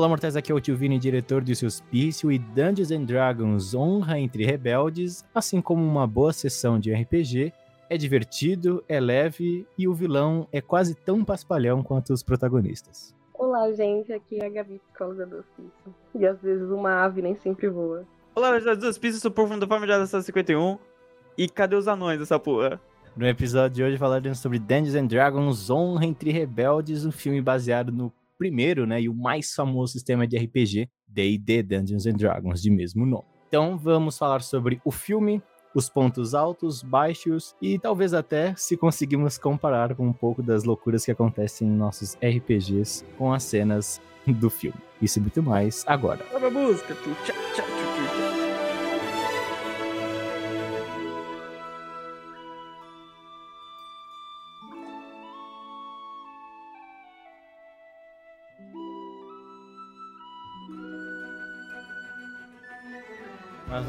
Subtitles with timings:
[0.00, 4.18] Olá, mortais, aqui é o Tio Vini, diretor de Suspício e Dungeons and Dragons Honra
[4.18, 7.52] entre Rebeldes, assim como uma boa sessão de RPG,
[7.90, 13.14] é divertido, é leve e o vilão é quase tão paspalhão quanto os protagonistas.
[13.34, 15.94] Olá, gente, aqui é a Gabi Causa do Hospício.
[16.14, 18.06] E às vezes uma ave nem sempre voa.
[18.34, 20.78] Olá, mortais do Hospício, sou o povo da família da 51
[21.36, 22.80] e cadê os anões dessa porra?
[23.14, 27.92] No episódio de hoje falaremos sobre Dungeons and Dragons Honra entre Rebeldes, um filme baseado
[27.92, 28.10] no
[28.40, 33.04] primeiro, né, e o mais famoso sistema de RPG, D&D Dungeons and Dragons, de mesmo
[33.04, 33.26] nome.
[33.48, 35.42] Então vamos falar sobre o filme,
[35.74, 41.04] os pontos altos, baixos e talvez até se conseguimos comparar com um pouco das loucuras
[41.04, 44.78] que acontecem em nossos RPGs com as cenas do filme.
[45.02, 46.24] Isso e muito mais agora.
[46.50, 47.69] Música, tu tchá,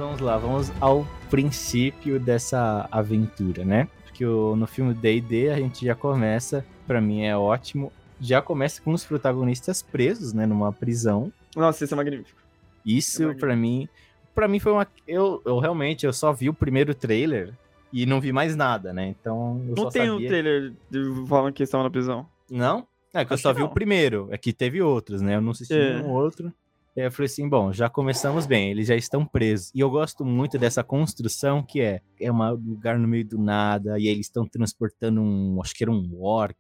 [0.01, 3.87] vamos lá, vamos ao princípio dessa aventura, né?
[4.05, 8.91] Porque no filme D&D a gente já começa, pra mim é ótimo, já começa com
[8.93, 11.31] os protagonistas presos, né, numa prisão.
[11.55, 12.39] Nossa, isso é magnífico.
[12.85, 13.39] Isso Imagino.
[13.39, 13.89] pra mim,
[14.33, 17.53] para mim foi uma eu, eu realmente eu só vi o primeiro trailer
[17.93, 19.07] e não vi mais nada, né?
[19.07, 20.27] Então eu Não tem um sabia...
[20.27, 22.25] trailer de- falando que estavam na prisão.
[22.49, 22.87] Não?
[23.13, 24.27] É que eu Acho só que vi o primeiro.
[24.31, 25.35] É que teve outros, né?
[25.35, 25.95] Eu não assisti É.
[25.95, 26.51] nenhum outro.
[26.95, 29.71] Eu falei assim, bom, já começamos bem, eles já estão presos.
[29.73, 33.91] E eu gosto muito dessa construção que é, é um lugar no meio do nada,
[33.97, 36.57] e aí eles estão transportando um, acho que era um orc.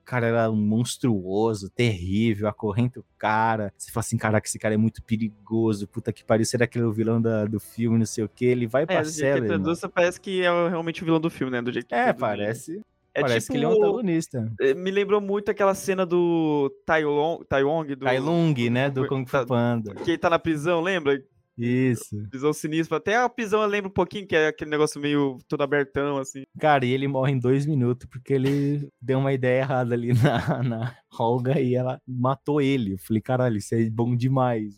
[0.00, 3.72] O cara era um monstruoso, terrível, acorrenta o cara.
[3.76, 6.84] Você fala assim, caraca, esse cara é muito perigoso, puta que pariu, será que ele
[6.84, 8.46] é o vilão da- do filme, não sei o quê?
[8.46, 11.50] Ele vai É, pra que cela, traduz, parece que é realmente o vilão do filme,
[11.50, 11.60] né?
[11.60, 12.80] Do jeito que É, parece,
[13.16, 14.52] É parece tipo, que ele é um antagonista.
[14.60, 17.96] eh, Me lembrou muito aquela cena do Tai Long, Tai Long do...
[17.96, 19.94] Tai Lung, né, do Kung Fu Tá- Panda.
[19.94, 21.20] Que ele tá na prisão, lembra?
[21.58, 22.14] Isso.
[22.28, 22.98] Prisão sinistra.
[22.98, 26.42] Até a prisão eu lembro um pouquinho, que é aquele negócio meio todo abertão, assim.
[26.60, 30.62] Cara, e ele morre em dois minutos porque ele deu uma ideia errada ali na,
[30.62, 32.92] na Olga e ela matou ele.
[32.92, 34.74] Eu falei, caralho, isso é bom demais.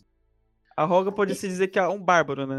[0.77, 2.55] A Roga pode se dizer que é um bárbaro, né?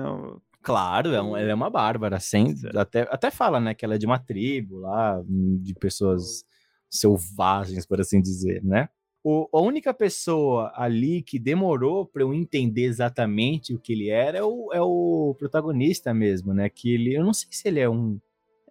[0.62, 2.76] Claro, é um- ela é uma bárbara, sem, Certo.
[2.78, 6.44] até, até fala, né, que ela é de uma tribo lá, de pessoas
[6.88, 8.88] selvagens, por assim dizer, né?
[9.22, 14.38] O, a única pessoa ali que demorou pra eu entender exatamente o que ele era
[14.38, 16.68] é o, é o protagonista mesmo, né?
[16.70, 18.18] Que ele, eu não sei se ele é um,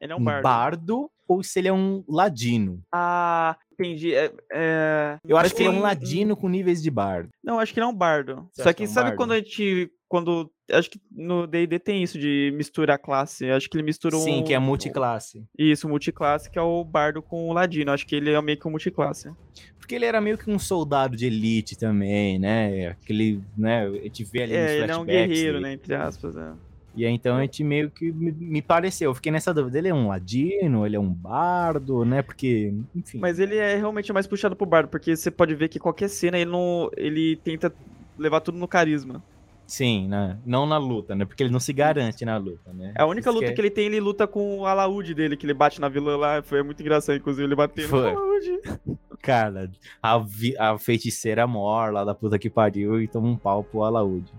[0.02, 0.44] Ele é um um bardo.
[0.44, 2.82] bardo ou se ele é um ladino.
[2.92, 4.14] Ah, entendi.
[4.14, 5.18] É, é...
[5.28, 7.30] Eu acho que ele é um ladino com níveis de bardo.
[7.44, 8.48] Não, acho que ele é um bardo.
[8.52, 9.18] Você Só que que é um sabe bardo?
[9.18, 9.92] quando a gente.
[10.08, 10.52] Quando.
[10.72, 13.50] Acho que no DD tem isso de misturar classe.
[13.50, 14.20] Acho que ele mistura um.
[14.20, 15.44] Sim, que é multiclasse.
[15.58, 17.92] Isso, multiclasse, que é o bardo com o ladino.
[17.92, 19.32] Acho que ele é meio que um multiclasse.
[19.80, 22.88] Porque ele era meio que um soldado de elite também, né?
[22.90, 23.86] Aquele, né?
[23.88, 25.60] A gente vê ali nos É, ele é um guerreiro, dele.
[25.64, 25.74] né?
[25.74, 26.36] Entre aspas.
[26.38, 26.52] É.
[27.00, 29.10] E aí, então a gente meio que me, me pareceu.
[29.12, 29.78] Eu fiquei nessa dúvida.
[29.78, 32.22] Ele é um ladino, ele é um bardo, né?
[32.22, 33.20] Porque, enfim.
[33.20, 36.38] Mas ele é realmente mais puxado pro bardo, porque você pode ver que qualquer cena
[36.38, 36.90] ele não.
[36.98, 37.74] ele tenta
[38.18, 39.24] levar tudo no carisma.
[39.66, 40.38] Sim, né?
[40.46, 41.24] Não na luta, né?
[41.24, 42.92] Porque ele não se garante na luta, né?
[42.98, 45.38] É a única Isso luta é- que ele tem, ele luta com o alaúde dele,
[45.38, 46.42] que ele bate na vilã lá.
[46.42, 48.60] Foi muito engraçado, inclusive, ele batendo no alaúde.
[49.22, 49.70] Cara,
[50.02, 53.84] a, vi- a feiticeira mor lá da puta que pariu e toma um pau pro
[53.84, 54.34] alaúde.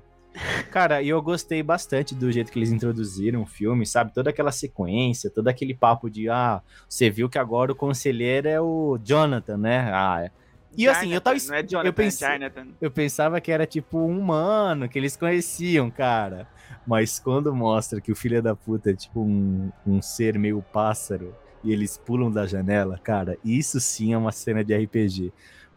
[0.70, 4.14] Cara, e eu gostei bastante do jeito que eles introduziram o filme, sabe?
[4.14, 8.60] Toda aquela sequência, todo aquele papo de, ah, você viu que agora o conselheiro é
[8.60, 9.90] o Jonathan, né?
[9.92, 10.30] Ah, é.
[10.76, 11.36] E assim, eu tava.
[11.48, 12.66] Não é Jonathan, eu é Jonathan.
[12.80, 16.46] eu pensava que era tipo um humano, que eles conheciam, cara.
[16.86, 21.34] Mas quando mostra que o filho da puta é tipo um, um ser meio pássaro
[21.62, 25.32] e eles pulam da janela, cara, isso sim é uma cena de RPG.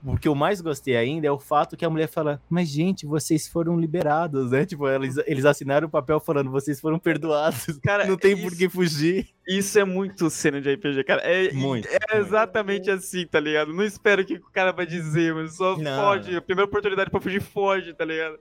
[0.05, 3.05] O que eu mais gostei ainda é o fato que a mulher fala: Mas, gente,
[3.05, 4.65] vocês foram liberados, né?
[4.65, 7.77] Tipo, eles, eles assinaram o papel falando: Vocês foram perdoados.
[7.83, 9.29] Cara, Não tem isso- por que fugir.
[9.47, 11.21] Isso é muito cena de RPG, cara.
[11.21, 12.27] É, Muito, é muito.
[12.27, 13.73] exatamente assim, tá ligado?
[13.73, 16.01] Não espero o que o cara vai dizer, mas só Não.
[16.01, 16.35] foge.
[16.35, 18.39] A primeira oportunidade pra fugir, foge, tá ligado?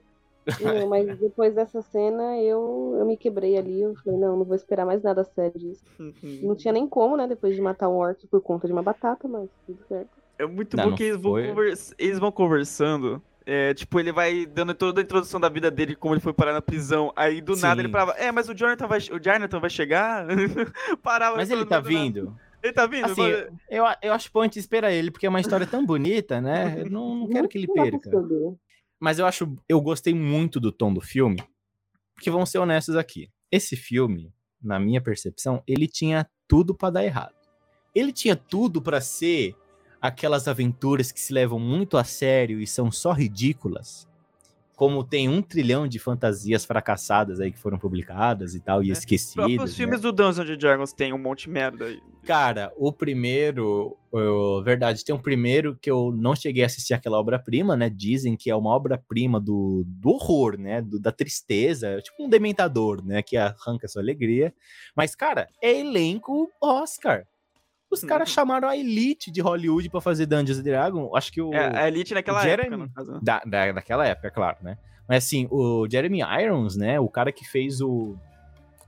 [0.59, 3.81] Não, mas depois dessa cena eu, eu me quebrei ali.
[3.81, 5.83] Eu falei, não, não vou esperar mais nada sério disso.
[6.41, 7.27] Não tinha nem como, né?
[7.27, 10.22] Depois de matar um orc por conta de uma batata, mas tudo certo.
[10.37, 11.37] É muito Não, bom não que eles vão,
[11.97, 13.21] eles vão conversando.
[13.45, 16.53] É, tipo, ele vai dando toda a introdução da vida dele, como ele foi parar
[16.53, 17.11] na prisão.
[17.15, 17.91] Aí do nada ele Sim.
[17.91, 20.25] parava, é, mas o Jonathan vai, o Jonathan vai chegar?
[21.03, 21.35] Parava.
[21.35, 22.35] Mas ele tá vindo.
[22.63, 23.05] Ele tá vindo?
[23.05, 23.21] Assim,
[23.69, 26.75] eu, eu acho bom a gente esperar ele, porque é uma história tão bonita, né?
[26.79, 28.09] Eu não, não quero que ele perca.
[28.97, 31.43] Mas eu acho, eu gostei muito do tom do filme,
[32.15, 33.29] porque vamos ser honestos aqui.
[33.51, 37.35] Esse filme, na minha percepção, ele tinha tudo pra dar errado.
[37.93, 39.53] Ele tinha tudo pra ser
[40.03, 44.07] aquelas aventuras que se levam muito a sério e são só ridículas.
[44.75, 48.91] como tem um trilhão de fantasias fracassadas aí que foram publicadas e tal, e É.
[48.93, 49.45] esquecidas.
[49.63, 49.77] Os né?
[49.77, 52.01] filmes do Dungeons and Dragons tem um monte de merda aí.
[52.25, 57.19] Cara, o primeiro, o- verdade, tem um primeiro que eu não cheguei a assistir aquela
[57.19, 57.87] obra-prima, né?
[57.87, 60.81] Dizem que é uma obra-prima do, do horror, né?
[60.81, 63.21] Do- da tristeza, é tipo um dementador, né?
[63.21, 64.51] Que arranca sua alegria.
[64.95, 67.25] Mas, cara, é elenco Oscar.
[67.93, 68.33] Os caras Uhum.
[68.35, 71.09] chamaram a elite de Hollywood pra fazer Dungeons and Dragons.
[71.15, 71.53] Acho que o.
[71.53, 73.11] É, a Elite naquela Jeremy- época, no caso.
[73.13, 73.19] né?
[73.21, 74.77] Da, da, daquela época, claro, né?
[75.07, 76.99] Mas assim, o Jeremy Irons, né?
[76.99, 78.15] O cara que fez o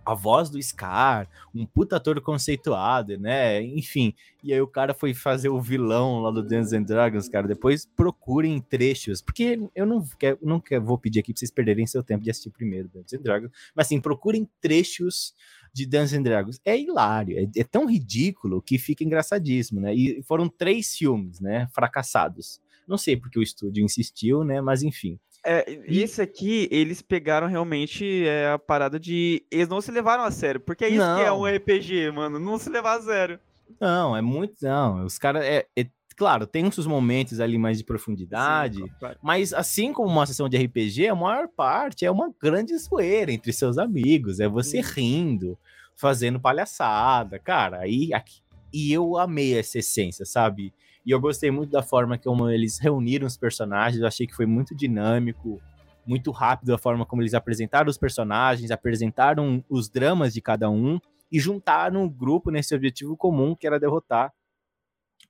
[0.08, 3.60] a voz do Scar, um puta ator conceituado, né?
[3.64, 4.14] Enfim.
[4.44, 7.48] E aí o cara foi fazer o vilão lá do Dungeons and Dragons, cara.
[7.48, 11.88] Depois procurem trechos, porque eu não quero, não quero, vou pedir aqui pra vocês perderem
[11.88, 15.34] seu tempo de assistir primeiro Dungeons and Dragons, mas assim, procurem trechos
[15.76, 16.60] de Dungeons and Dragons.
[16.64, 19.94] É hilário, é, é tão ridículo que fica engraçadíssimo, né?
[19.94, 21.68] E foram três filmes, né?
[21.74, 22.62] Fracassados.
[22.88, 24.62] Não sei porque o estúdio insistiu, né?
[24.62, 25.20] Mas enfim.
[25.46, 29.44] É, esse aqui, eles pegaram realmente é, a parada de.
[29.52, 30.62] Eles não se levaram a sério.
[30.62, 31.42] Porque é isso que é Não.
[31.42, 32.40] um RPG, mano.
[32.40, 33.40] Não se levar a sério.
[33.80, 34.56] Não, é muito.
[34.62, 35.44] Não, os caras.
[35.44, 38.78] É, é- claro, tem uns momentos ali mais de profundidade.
[38.78, 39.18] Sim, claro.
[39.22, 43.52] Mas assim como uma sessão de RPG, a maior parte é uma grande zoeira entre
[43.54, 44.40] seus amigos.
[44.40, 44.84] É você Hum.
[44.96, 45.58] rindo,
[45.96, 47.80] fazendo palhaçada, cara.
[47.80, 48.42] Aí, aqui-
[48.74, 50.74] e eu amei essa essência, sabe?
[51.06, 54.02] E eu gostei muito da forma como eles reuniram os personagens.
[54.02, 55.62] Eu achei que foi muito dinâmico,
[56.06, 61.00] muito rápido a forma como eles apresentaram os personagens, apresentaram os dramas de cada um
[61.32, 64.32] e juntaram o grupo nesse objetivo comum que era derrotar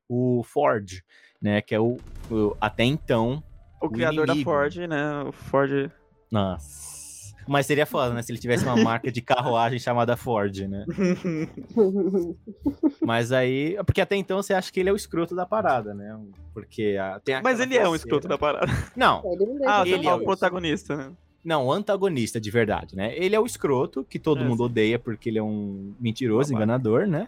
[0.10, 1.02] o Ford,
[1.42, 1.62] né?
[1.62, 1.98] Que é o,
[2.32, 3.44] o- até então
[3.82, 4.50] O O criador da inimigo.
[4.52, 5.24] Ford, né?
[5.24, 5.92] O Ford.
[6.32, 6.86] Nossa.
[7.48, 8.22] Mas seria foda, né?
[8.24, 10.84] Se ele tivesse uma marca de carruagem chamada Ford, né?
[13.06, 13.78] Mas aí.
[13.86, 16.18] Porque até então você acha que ele é o escroto da parada, né?
[16.54, 18.72] Porque a- tem Mas ele é um escroto da parada.
[18.96, 21.12] Não, Ele não Ah, ele é o o- protagonista, né?
[21.44, 23.16] não, o antagonista de verdade, né?
[23.16, 24.64] Ele é o escroto, que todo É, mundo sim.
[24.64, 26.64] odeia porque ele é um mentiroso, Babaca.
[26.64, 27.28] enganador, né?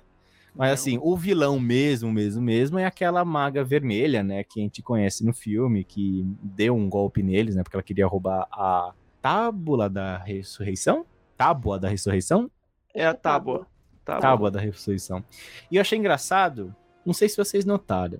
[0.58, 4.44] Mas É assim, o vilão mesmo, mesmo, mesmo é aquela maga vermelha, né?
[4.44, 7.64] Que a gente conhece no filme, que deu um golpe neles, né?
[7.64, 11.06] Porque ela queria roubar a tábula da ressurreição?
[11.38, 12.50] Tábua da ressurreição?
[12.94, 13.68] É a tábua.
[14.04, 14.22] Tábua.
[14.22, 15.24] Tábua da ressurreição.
[15.70, 16.74] E eu achei engraçado,
[17.06, 18.20] não sei se vocês notaram.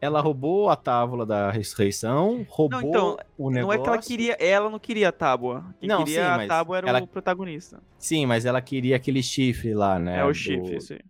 [0.00, 3.66] Ela roubou a tábua da ressurreição, roubou então, o negócio.
[3.66, 5.64] Não é que ela queria, ela não queria a tábua.
[5.80, 7.82] Quem Não, queria sim, a tábua era ela- o protagonista.
[7.98, 10.18] Sim, mas ela queria aquele chifre lá, né?
[10.18, 11.00] É, o do- chifre, aí.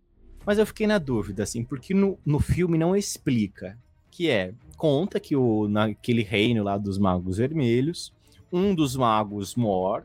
[0.47, 3.79] Mas eu fiquei na dúvida, assim, porque no, no filme não explica.
[4.11, 8.13] Que é, conta que o, naquele reino lá dos magos vermelhos,
[8.53, 10.05] um dos magos Mor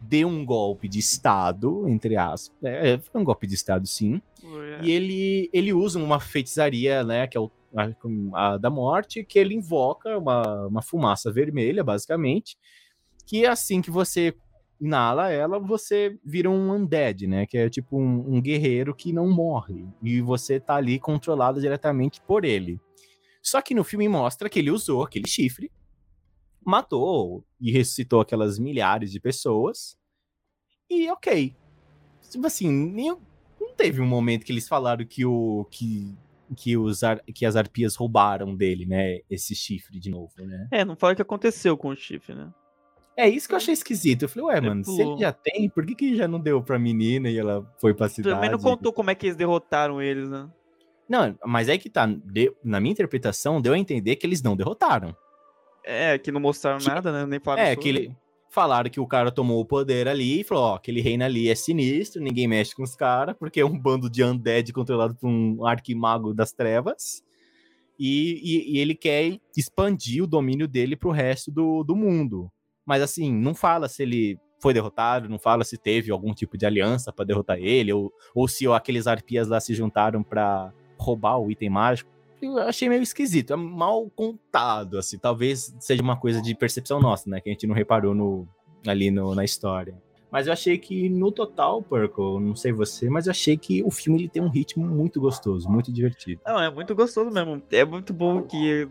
[0.00, 2.56] deu um golpe de estado, entre aspas.
[2.62, 4.20] É, foi um golpe de estado, sim.
[4.40, 9.24] Foi, E ele, ele usa uma feitiçaria, né, que é o, a, a da morte,
[9.24, 12.58] que ele invoca uma, uma fumaça vermelha, basicamente,
[13.26, 14.34] que assim que você
[14.80, 19.30] inala ela, você vira um undead, né, que é tipo um, um guerreiro que não
[19.30, 22.80] morre, e você tá ali controlado diretamente por ele.
[23.42, 25.70] Só que no filme mostra que ele usou aquele chifre,
[26.64, 29.96] matou e ressuscitou aquelas milhares de pessoas,
[30.90, 31.54] e ok.
[32.30, 33.16] Tipo assim, nem,
[33.60, 36.14] não teve um momento que eles falaram que o que
[36.54, 39.18] que, os ar- que as arpias roubaram dele, né?
[39.28, 40.68] Esse chifre de novo, né?
[40.70, 42.52] É, não fala o que aconteceu com o chifre, né?
[43.16, 44.22] É isso que eu achei esquisito.
[44.24, 46.78] Eu falei, ué, mano, se ele já tem, por que, que já não deu pra
[46.78, 48.34] menina e ela foi pra cidade?
[48.34, 50.48] Também não contou como é que eles derrotaram eles, né?
[51.08, 52.04] Não, mas é que tá.
[52.06, 55.16] deu- na minha interpretação, deu a entender que eles não derrotaram.
[55.84, 57.24] É, que não mostraram Que- nada, né?
[57.24, 57.82] Nem falaram é, sobre.
[57.82, 58.16] que ele.
[58.50, 61.54] Falaram que o cara tomou o poder ali e falou: ó, aquele reino ali é
[61.54, 65.64] sinistro, ninguém mexe com os caras, porque é um bando de undead controlado por um
[65.66, 67.22] arquimago das trevas.
[67.98, 72.50] E, e- e ele quer expandir o domínio dele pro resto do, do mundo.
[72.86, 76.64] Mas assim, não fala se ele foi derrotado, não fala se teve algum tipo de
[76.64, 81.50] aliança pra derrotar ele, ou, ou se aqueles arpias lá se juntaram pra roubar o
[81.50, 82.10] item mágico.
[82.40, 87.28] Eu achei meio esquisito, é mal contado, assim, talvez seja uma coisa de percepção nossa,
[87.28, 88.46] né, que a gente não reparou no,
[88.86, 89.94] ali no- na história.
[90.30, 93.90] Mas eu achei que no total, Purple, não sei você, mas eu achei que o
[93.90, 96.40] filme ele tem um ritmo muito gostoso, muito divertido.
[96.46, 97.62] Não, é muito gostoso mesmo.
[97.70, 98.86] É muito bom que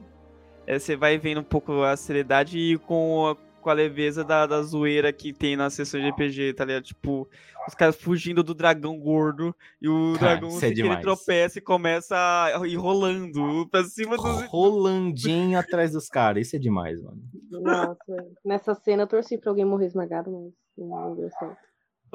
[0.66, 3.36] é, você vai vendo um pouco a seriedade e com a,
[3.66, 6.84] com a leveza da, da zoeira que tem na sessão de RPG, tá ligado?
[6.84, 7.28] Tipo,
[7.68, 11.02] os caras fugindo do dragão gordo e o Cara, dragão sem é demais.
[11.02, 14.44] tropeça e começa a ir rolando pra cima dos.
[14.54, 17.20] Rolandinho atrás dos caras, isso é demais, mano.
[17.50, 21.58] Nossa, nessa cena eu torci pra alguém morrer esmagado, mas não deu certo.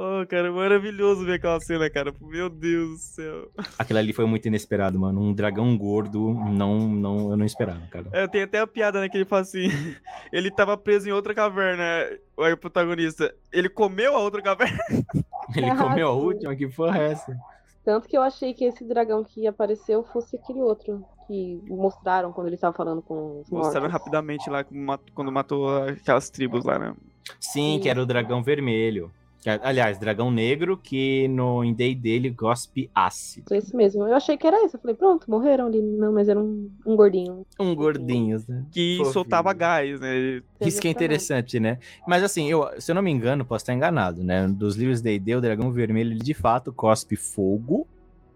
[0.02, 2.10] Oh, cara, é maravilhoso ver aquela cena, cara.
[2.22, 3.50] Meu Deus do céu.
[3.78, 5.20] Aquilo ali foi muito inesperado, mano.
[5.20, 8.06] Um dragão gordo, não, não, eu não esperava, cara.
[8.10, 9.68] É, tem até a piada, né, que ele fala assim.
[10.32, 11.84] ele tava preso em outra caverna.
[12.38, 14.78] Aí o protagonista, ele comeu a outra caverna.
[15.56, 17.36] Ele comeu a última, que porra é essa?
[17.84, 22.46] Tanto que eu achei que esse dragão que apareceu fosse aquele outro que mostraram quando
[22.46, 23.92] ele tava falando com os Mostraram mortos.
[23.92, 24.64] rapidamente lá
[25.12, 26.94] quando matou aquelas tribos lá, né?
[27.40, 27.80] Sim, Sim.
[27.80, 29.10] que era o dragão vermelho.
[29.40, 33.46] Que, aliás, dragão negro que no em Day dele gospe ácido.
[33.48, 34.06] Foi esse mesmo.
[34.06, 34.76] Eu achei que era esse.
[34.76, 35.80] Eu falei, pronto, morreram ali.
[35.80, 37.46] Não, mas era um, um gordinho.
[37.58, 38.66] Um gordinho, né?
[38.70, 39.12] Que Fofinho.
[39.12, 40.42] soltava gás, né?
[40.60, 41.78] Isso que é interessante, né?
[42.06, 44.46] Mas assim, eu, se eu não me engano, posso estar enganado, né?
[44.46, 47.86] Dos livros D&D, o dragão vermelho, ele de fato cospe fogo.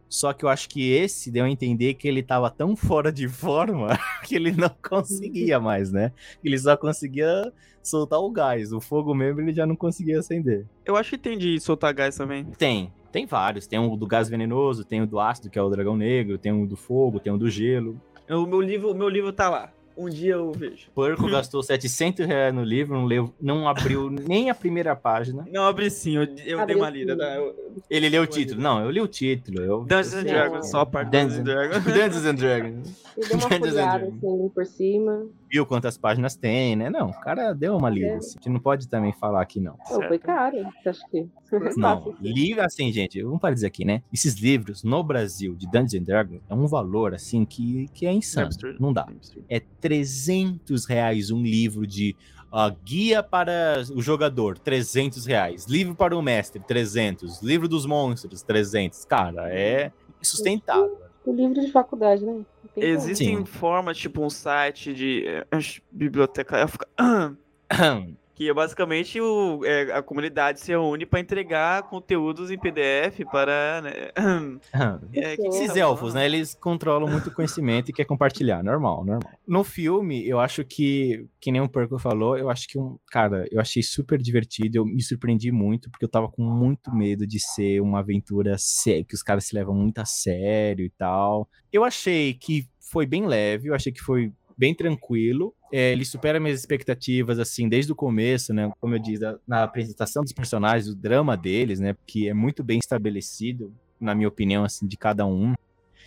[0.09, 3.29] Só que eu acho que esse deu a entender que ele tava tão fora de
[3.29, 6.13] forma que ele não conseguia mais, né?
[6.43, 8.73] Ele só conseguia soltar o gás.
[8.73, 10.67] O fogo mesmo ele já não conseguia acender.
[10.85, 12.45] Eu acho que tem de soltar gás também.
[12.57, 13.67] Tem, tem vários.
[13.67, 16.53] Tem o do gás venenoso, tem o do ácido, que é o dragão negro, tem
[16.53, 18.01] o do fogo, tem o do gelo.
[18.29, 19.73] O meu livro, o meu livro tá lá.
[19.97, 20.89] Um dia eu vejo.
[20.95, 25.47] Porco gastou 700 reais no livro, não, leu, não abriu nem a primeira página.
[25.51, 27.17] Não, abri sim, eu, eu dei Abriu uma lida.
[27.17, 27.37] Tá?
[27.37, 27.55] Eu-
[27.89, 28.61] Ele leu o título.
[28.61, 29.61] Não, eu li o título.
[29.61, 29.81] Eu...
[29.81, 30.25] Dungeons and.
[30.25, 31.85] Dragons, só a parte Dungeons and Dragons.
[31.85, 33.05] Dungeons and Dragons.
[33.17, 35.27] Deu uma folhada assim por cima.
[35.55, 36.91] Viu quantas páginas tem, né?
[36.91, 38.09] Não, o cara deu uma lida.
[38.09, 38.15] É.
[38.17, 38.31] assim.
[38.31, 39.77] A gente não pode também falar aqui, não.
[39.77, 40.23] Pô, foi Certo.
[40.23, 40.57] caro.
[40.85, 41.29] Acha que?
[41.79, 42.33] Não, Fácil, assim.
[42.33, 44.03] livro, assim, gente, vamos para dizer aqui, né?
[44.13, 48.13] Esses livros no Brasil de Dungeons and Dragons é um valor, assim, que, que é
[48.13, 48.47] insano.
[48.47, 48.81] absurdo.
[48.81, 49.07] Não dá.
[49.49, 52.17] É 300 reais um livro de
[52.51, 55.67] ah, guia para o jogador, 300 reais.
[55.67, 57.41] Livro para o mestre, 300.
[57.43, 59.05] Livro dos monstros, 300.
[59.05, 61.04] Cara, é sustentável.
[61.25, 62.45] O livro de faculdade, né?
[62.77, 65.47] Existem formas, tipo um site de eh,
[65.91, 66.67] biblioteca
[68.35, 73.81] que é basicamente o, é, a comunidade se reúne para entregar conteúdos em PDF para.
[73.81, 73.93] Né,
[75.15, 76.15] é, que Esses tá elfos, falando?
[76.17, 76.27] né?
[76.27, 78.63] Eles controlam muito conhecimento e quer compartilhar.
[78.63, 79.33] Normal, normal.
[79.47, 82.99] No filme, eu acho que, que nem o Perco falou, eu acho que um.
[83.11, 84.79] Cara, eu achei super divertido.
[84.79, 89.05] Eu me surpreendi muito, porque eu tava com muito medo de ser uma aventura sé-
[89.05, 91.49] que os caras se levam muito a sério e tal.
[91.73, 95.55] Eu achei que foi bem leve, eu achei que foi bem tranquilo.
[95.77, 98.71] É, ele supera minhas expectativas, assim, desde o começo, né?
[98.81, 101.97] Como eu disse, na apresentação dos personagens, o drama deles, né?
[102.07, 105.53] Que é muito bem estabelecido, na minha opinião, assim, de cada um.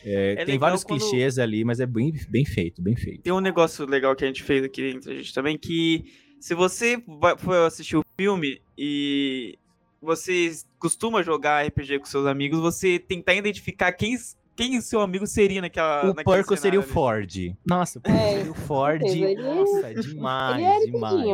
[0.05, 3.23] É, É tem vários quando- clichês ali, mas é bem, bem feito, bem feito.
[3.23, 6.05] Tem um negócio legal que a gente fez aqui entre a gente também, que
[6.39, 7.03] se você
[7.39, 9.57] for assistir o filme e
[10.01, 14.15] você costuma jogar RPG com seus amigos, você tentar identificar quem,
[14.57, 16.09] quem seu amigo seria naquela.
[16.09, 16.89] O porco seria o cenário ali.
[16.93, 17.57] Ford.
[17.65, 19.01] Nossa, o porco É, seria o Ford.
[19.03, 21.25] ele- Nossa, demais, Ele demais.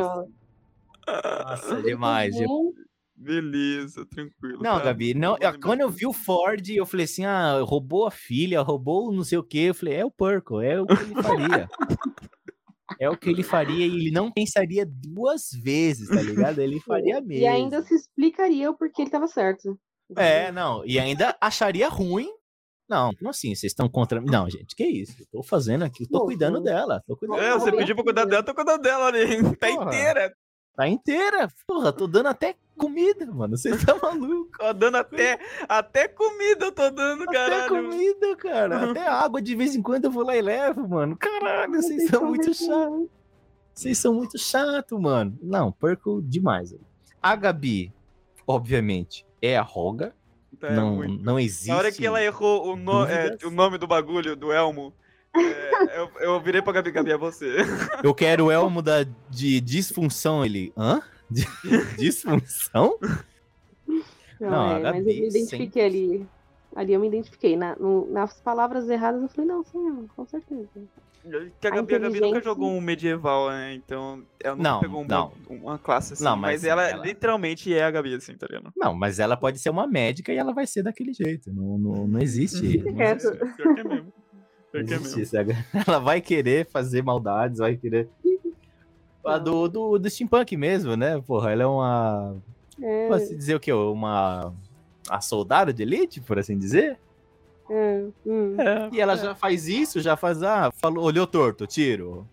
[1.06, 2.40] Nossa, demais.
[2.40, 2.74] Eu-.
[3.16, 4.60] Beleza, tranquilo.
[4.62, 4.84] Não, tá?
[4.86, 8.60] Gabi, não, lembrar quando eu vi o Ford, eu falei assim: ah, roubou a filha,
[8.60, 9.66] roubou não sei o quê.
[9.68, 11.68] Eu falei: é o porco, é o que ele faria.
[13.00, 16.58] é o que ele faria e ele não pensaria duas vezes, tá ligado?
[16.58, 17.44] Ele faria mesmo.
[17.44, 19.78] E ainda se explicaria o porquê ele tava certo.
[20.16, 22.28] É, não, e ainda acharia ruim.
[22.88, 23.54] Não, como assim?
[23.54, 24.20] Vocês estão contra.
[24.20, 25.16] Não, gente, que isso?
[25.20, 27.02] Eu tô fazendo aqui, eu tô Pô, cuidando dela.
[27.06, 29.24] Tô cuidando É, você pediu pra cuidar dela, tô cuidando dela ali.
[29.58, 29.84] Tá Porra.
[29.86, 30.34] inteira.
[30.76, 31.48] Tá inteira.
[31.66, 33.56] Porra, tô dando até comida, mano.
[33.56, 34.50] Você tá maluco?
[34.58, 35.38] Tô dando até,
[35.68, 37.68] até comida eu tô dando, Até caralho.
[37.68, 38.90] comida, cara.
[38.90, 41.16] Até água de vez em quando eu vou lá e levo, mano.
[41.16, 43.08] Caralho, vocês são muito chatos.
[43.72, 45.38] Vocês são muito chato, mano.
[45.40, 46.74] Não, perco demais.
[47.22, 47.92] A Gabi,
[48.46, 50.14] obviamente, é a Roga.
[50.60, 51.22] Tá, é não, muito.
[51.22, 51.68] não existe.
[51.68, 54.92] Na hora que ela errou o, no- é, o nome do bagulho, do Elmo,
[55.36, 57.56] é, eu, eu virei pra Gabi, Gabi, é você.
[58.02, 60.44] Eu quero o Elmo da, de disfunção.
[60.44, 60.72] Ele.
[60.76, 61.02] Hã?
[61.30, 61.46] De-
[61.98, 62.98] disfunção?
[64.40, 66.26] Não, Não, a é, mas eu Gabi me identifiquei ali.
[66.76, 67.56] Ali eu me identifiquei.
[67.56, 70.68] Na, no- nas palavras erradas eu falei, não, eu, com certeza.
[71.60, 73.74] Que a A Gabi, a Gabi nunca jogou um medieval, né?
[73.74, 75.32] Então ela nunca Não, pegou um não.
[75.48, 76.22] uma classe assim.
[76.24, 78.70] Não, mas, mas ela, ela- literalmente é a Gabi, assim, tá ligado?
[78.76, 81.50] Não, mas ela pode ser uma médica e ela vai ser daquele jeito.
[81.52, 82.78] Não, não, não existe.
[82.78, 83.24] não quieto.
[83.26, 83.56] existe.
[83.56, 84.12] Pior que é mesmo.
[84.70, 85.20] Pior Não que é mesmo.
[85.22, 85.36] isso.
[85.86, 88.08] Ela vai querer fazer maldades, vai querer.
[89.24, 91.18] A do, do, do steampunk mesmo, né?
[91.26, 92.36] Porra, ela é uma.
[92.82, 93.72] É, Posso dizer o quê?
[93.72, 94.52] Uma.
[95.08, 96.98] A soldado de elite, por assim dizer?
[97.70, 98.56] É, hum.
[98.58, 100.42] É, E ela já faz isso, já faz.
[100.42, 102.26] Ah, falou, olhou torto, tiro.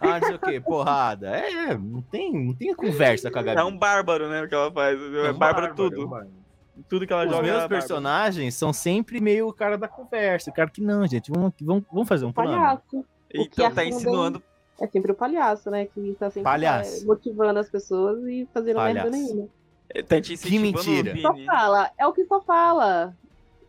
[0.00, 1.28] Ah, não sei o quê, porrada.
[1.28, 3.60] É, não tem, não tem conversa com a Gabi.
[3.60, 4.42] é um bárbaro, né?
[4.42, 4.98] O que ela faz.
[5.00, 6.06] É, É um bárbaro é um tudo.
[6.08, 6.30] bárbaro.
[6.88, 7.42] Tudo que ela Os joga.
[7.42, 7.80] meus é bárbaro.
[7.80, 10.50] personagens são sempre meio o cara da conversa.
[10.50, 12.52] O cara que não, gente, vamos, vamos, vamos fazer um plano.
[12.52, 12.82] Palhaço.
[12.90, 14.42] O que Então tá insinuando.
[14.80, 15.86] É sempre o palhaço, né?
[15.86, 17.02] Que tá sempre Palhaço.
[17.02, 19.48] é, motivando as pessoas e fazendo merda nenhuma.
[20.06, 21.12] Tá te incentivando, mentira.
[21.14, 21.22] Vini.
[21.22, 23.16] Só fala, é o que só fala.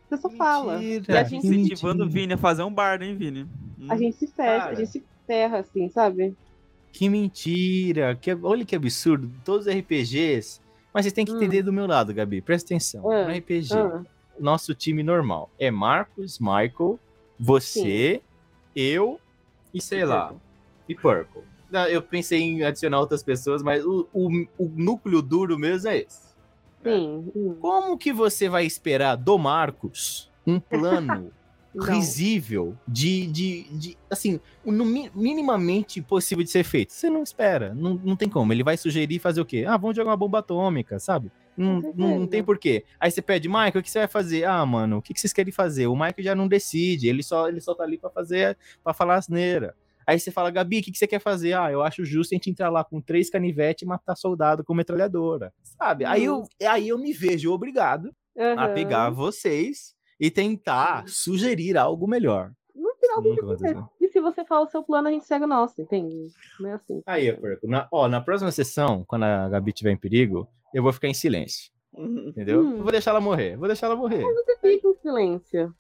[0.10, 0.80] Você só fala.
[0.80, 2.10] Mentira, Tá a te gente- incentivando o.
[2.10, 3.44] Vini a fazer um bardo, hein, Vini?
[3.80, 3.88] Hum.
[3.90, 4.72] A gente se fecha, Cara.
[4.72, 6.36] a gente se ferra, assim, sabe?
[6.92, 8.16] Que mentira!
[8.16, 9.32] Que, olha que absurdo.
[9.46, 10.60] Todos os RPGs.
[10.92, 12.42] Mas vocês têm que entender do meu lado, Gabi.
[12.42, 13.10] Presta atenção.
[13.12, 14.02] Ah, No RPG, Ah,
[14.40, 17.00] nosso time normal é Marcos, Michael,
[17.40, 18.22] você,
[18.76, 19.20] eu
[19.74, 20.34] e sei lá,
[20.88, 21.44] e Purple.
[21.72, 26.00] Não, Eu pensei em adicionar outras pessoas, mas o, o, o núcleo duro mesmo é
[26.00, 26.29] esse.
[26.84, 27.32] Sim.
[27.36, 31.32] hum, Como que você vai esperar do Marcos um plano
[31.88, 36.94] risível de, de, de assim, no mi- minimamente possível de ser feito?
[36.94, 38.52] Você não espera, não, não tem como.
[38.54, 39.66] Ele vai sugerir fazer o quê?
[39.68, 41.32] Ah, vamos jogar uma bomba atômica, sabe?
[41.56, 42.86] Não, não, tem porquê.
[43.00, 44.46] Aí você pede, Michael, o que você vai fazer?
[44.46, 45.88] Ah, mano, o que que vocês querem fazer?
[45.88, 49.16] O Michael já não decide, ele só, ele só tá ali pra fazer, pra falar
[49.16, 49.76] asneira.
[50.10, 51.54] Aí você fala, Gabi, o que, que você quer fazer?
[51.54, 54.74] Ah, eu acho justo a gente entrar lá com três canivetes e matar soldado com
[54.74, 55.54] metralhadora.
[55.62, 56.04] Sabe?
[56.04, 58.74] Aí, eu, aí eu me vejo obrigado a Aham.
[58.74, 62.52] pegar vocês e tentar sugerir algo melhor.
[62.74, 64.04] No final tem que.
[64.04, 66.16] E se você fala o seu plano, a gente segue o nosso, entende?
[66.60, 67.04] Não é assim.
[67.06, 67.68] Aí, eu perco.
[67.68, 71.14] Na, ó, na próxima sessão, quando a Gabi estiver em perigo, eu vou ficar em
[71.14, 71.72] silêncio.
[71.94, 72.30] Uhum.
[72.30, 72.62] Entendeu?
[72.62, 72.82] Hum.
[72.82, 73.58] Vou deixar ela morrer.
[73.58, 74.24] Vou deixar ela morrer.
[74.24, 75.76] Você fica em silêncio.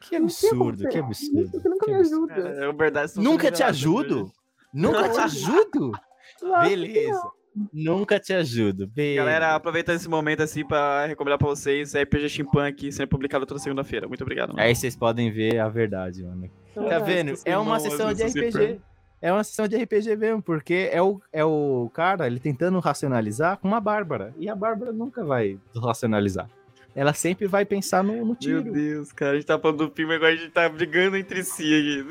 [0.00, 1.50] Que absurdo, que absurdo.
[1.50, 2.34] Você nunca que me ajuda.
[2.34, 4.30] É, é verdade, Nunca te ajudo?
[4.72, 5.92] Nunca te ajudo?
[6.62, 7.22] Beleza.
[7.72, 8.86] Nunca te ajudo.
[8.86, 9.16] Beleza.
[9.24, 13.58] Galera, aproveitando esse momento assim pra recomendar pra vocês, é RPG Steampunk sendo publicado toda
[13.58, 14.06] segunda-feira.
[14.06, 14.50] Muito obrigado.
[14.50, 14.60] mano.
[14.60, 16.50] Aí vocês podem ver a verdade, mano.
[16.76, 16.84] não.
[16.88, 17.30] Tá É, vendo?
[17.30, 18.52] esqueci É uma mal, sessão às de RPG.
[18.52, 18.80] sempre.
[19.22, 23.56] É uma sessão de RPG mesmo, porque é o, é o cara, ele tentando racionalizar
[23.56, 24.34] com uma Bárbara.
[24.38, 26.50] E a Bárbara nunca vai racionalizar.
[26.96, 28.72] Ela sempre vai pensar no, no Meu tiro.
[28.72, 31.62] Deus, cara, a gente tá falando do filme agora a gente tá brigando entre si
[31.74, 32.04] aqui.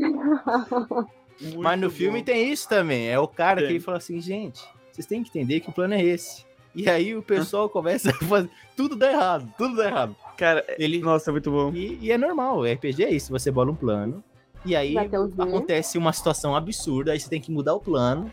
[1.58, 1.94] Mas no bom.
[1.94, 3.08] filme tem isso também.
[3.08, 4.62] É o cara que ele fala assim, gente,
[4.92, 6.44] vocês têm que entender que o plano é esse.
[6.74, 8.50] E aí o pessoal começa a fazer.
[8.76, 10.16] Tudo dá errado, tudo dá errado.
[10.36, 11.72] Cara, Ele, nossa, muito bom.
[11.74, 13.30] e, e é normal, o RPG é isso.
[13.32, 14.22] Você bola um plano.
[14.64, 18.30] E aí um acontece uma situação absurda, aí você tem que mudar o plano.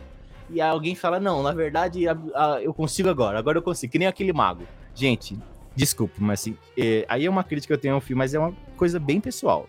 [0.50, 3.90] E aí alguém fala, não, na verdade, a- a- eu consigo agora, agora eu consigo,
[3.92, 4.64] que nem aquele mago.
[4.98, 5.38] Gente,
[5.76, 8.38] desculpa, mas assim, é, aí é uma crítica que eu tenho ao filme, mas é
[8.40, 9.68] uma coisa bem pessoal.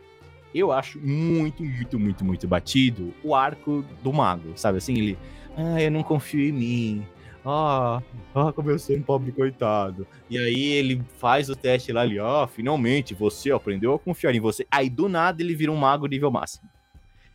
[0.55, 4.79] Eu acho muito, muito, muito, muito batido o arco do mago, sabe?
[4.79, 5.19] Assim, ele,
[5.55, 7.07] ah, eu não confio em mim.
[7.45, 8.01] Ah,
[8.33, 10.07] ah, como eu sou um pobre coitado.
[10.27, 14.39] E aí ele faz o teste lá ali, ó, finalmente você aprendeu a confiar em
[14.39, 14.65] você.
[14.71, 16.67] Aí do nada ele vira um mago nível máximo.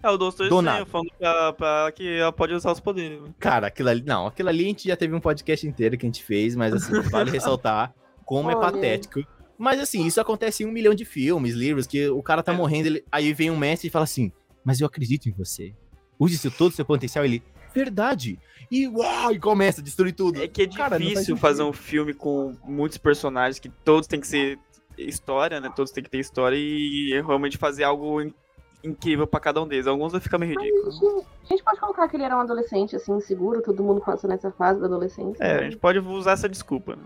[0.05, 0.87] É o Doutor Do Estranho nada.
[0.87, 3.21] falando pra, pra que ela pode usar os poderes.
[3.23, 3.29] né?
[3.39, 6.09] Cara, aquilo ali, não, aquilo ali a gente já teve um podcast inteiro que a
[6.09, 8.71] gente fez, mas assim, vale ressaltar como é Olha.
[8.73, 9.23] patético.
[9.57, 12.57] Mas assim, isso acontece em um milhão de filmes, livros, que o cara tá É.
[12.57, 14.31] morrendo, ele- aí vem um mestre e fala assim,
[14.65, 15.73] mas eu acredito em você.
[16.19, 17.43] Use seu, todo o seu potencial, ele,
[17.75, 18.39] verdade.
[18.71, 20.43] E uau, e começa a destruir tudo.
[20.43, 21.39] É que é Cara, faz difícil sentido.
[21.39, 24.59] fazer um filme com muitos personagens que todos têm que ser
[24.99, 25.71] história, né?
[25.75, 28.21] Todos têm que ter história e realmente fazer algo
[28.85, 29.87] incrível pra cada um deles.
[29.87, 30.93] Alguns vai ficar meio A ridículo.
[30.93, 34.29] gente, a gente pode colocar que ele era um adolescente, assim, inseguro, todo mundo passa
[34.29, 35.43] nessa fase da adolescência.
[35.43, 35.65] É, a né?
[35.65, 36.95] gente pode usar essa desculpa.
[36.97, 37.03] Né?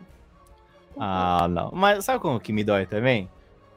[0.98, 1.70] Ah, não.
[1.72, 3.28] Mas sabe como que me dói também?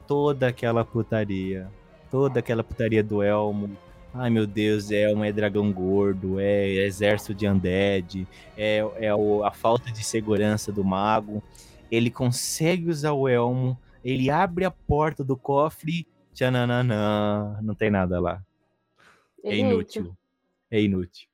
[0.06, 1.68] Toda aquela putaria.
[2.10, 3.70] Toda aquela putaria do Elmo.
[4.14, 9.50] Ai, meu Deus, Elmo é dragão gordo, é exército de undead, é, é o- a
[9.50, 11.42] falta de segurança do mago.
[11.90, 18.20] Ele consegue usar o Elmo, ele abre a porta do cofre, tchananã, não tem nada
[18.20, 18.42] lá.
[19.44, 20.16] É inútil.
[20.70, 21.28] É inútil.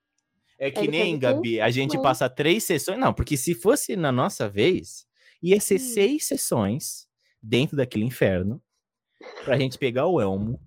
[0.59, 1.19] É que Ele nem?
[1.19, 2.99] Gabi, a gente passa três sessões.
[2.99, 5.07] Não, porque se fosse na nossa vez,
[5.43, 5.79] ia ser Hum.
[5.79, 7.09] seis sessões
[7.41, 8.61] dentro daquele inferno
[9.45, 10.61] pra gente pegar o elmo.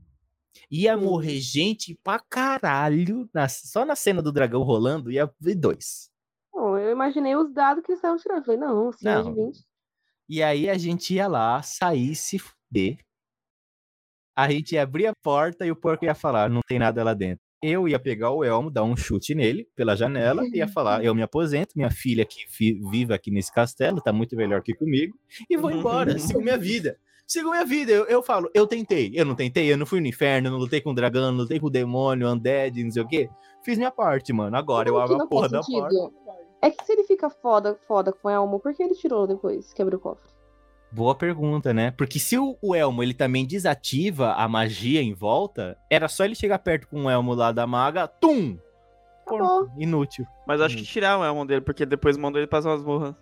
[0.70, 1.02] Ia Hum.
[1.02, 3.30] morrer gente pra caralho.
[3.34, 6.10] na- só na cena do dragão rolando ia ver dois.
[6.54, 8.40] Bom, eu imaginei os dados que eles estavam tirando.
[8.40, 9.24] Eu falei, não, Não.
[9.24, 9.66] de 20.
[10.30, 12.98] E aí a gente ia lá, sair, se fuder.
[14.36, 17.14] A gente ia abrir a porta e o porco ia falar, não tem nada lá
[17.14, 17.44] dentro.
[17.62, 21.14] Eu ia pegar o Elmo, dar um chute nele pela janela, e ia falar, eu
[21.14, 22.46] me aposento, minha filha que
[22.90, 25.16] vive aqui nesse castelo, tá muito melhor que comigo,
[25.48, 26.98] e vou embora, sigo minha vida.
[27.28, 30.08] Sigo minha vida, eu, eu falo, eu tentei, eu não tentei, eu não fui no
[30.08, 33.04] inferno, eu não lutei com o dragão, não lutei com o demônio, undead, não sei
[33.04, 33.30] o quê.
[33.64, 34.58] Fiz minha parte, mano.
[34.58, 36.12] Agora eu abro a porra da porta.
[36.62, 39.72] É que se ele fica foda, foda com o Elmo, por que ele tirou depois
[39.72, 40.31] que abriu o cofre?
[40.92, 41.92] Boa pergunta, né?
[41.92, 46.60] Porque se o, Elmo ele também desativa a magia em volta, era só ele chegar
[46.60, 48.58] perto com o Elmo lá da maga, tum!
[49.26, 49.66] Acabou.
[49.66, 50.26] Porco, Inútil.
[50.46, 50.80] Mas acho Hum.
[50.80, 53.16] que tiraram o Elmo dele, porque depois mandou ele pras masmorras.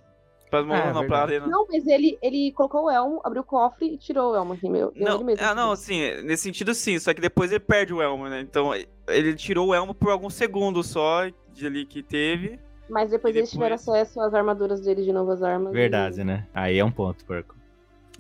[0.50, 1.34] Pras masmorras É, não, pra verdade.
[1.36, 1.48] arena.
[1.48, 4.54] Não, mas ele, ele colocou o Elmo, abriu o cofre e tirou o Elmo.
[4.54, 7.52] Assim, meu, eu- Não, ele mesmo ah, não, assim, nesse sentido sim, só que depois
[7.52, 8.42] ele perde o Elmo, né?
[8.42, 8.72] Então
[9.08, 12.60] ele tirou o Elmo por alguns segundos só, de ali que teve.
[12.90, 15.72] Mas depois, e eles tiveram depois- acesso às armaduras dele de novas armas.
[15.72, 16.24] Verdade, e...
[16.24, 16.48] né?
[16.52, 17.59] Aí é um ponto, porco.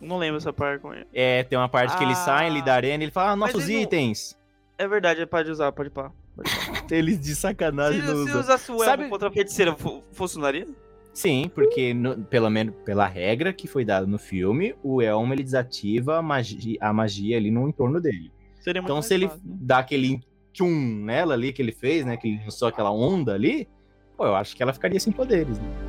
[0.01, 1.05] Não lembro essa parte com ele.
[1.13, 2.75] É, tem uma parte que ele sai ali da Ah.
[2.75, 4.38] arena e ele fala, ah, nossos ele não- itens.
[4.77, 6.12] É verdade, ele pode usar, pode pá.
[6.89, 8.39] Eles de sacanagem Se, não se usam.
[8.41, 10.65] usasse o elmo Sabe- contra a feiticeira, fu- funcionaria?
[11.13, 15.43] Sim, porque no- pelo menos pela regra que foi dada no filme, o elmo ele
[15.43, 18.31] desativa a magia, a magia ali no entorno dele.
[18.62, 19.55] Seria Então se ele fácil, né?
[19.62, 20.21] dá aquele
[20.53, 23.67] tchum nela ali que ele fez, né, que ele lançou aquela onda ali,
[24.15, 25.88] pô, eu acho que ela ficaria sem poderes, né?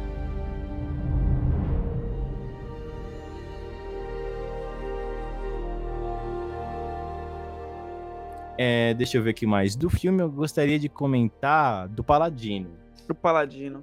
[8.62, 9.74] É, deixa eu ver aqui mais.
[9.74, 12.68] Do filme eu gostaria de comentar do Paladino.
[13.06, 13.82] Pro Paladino.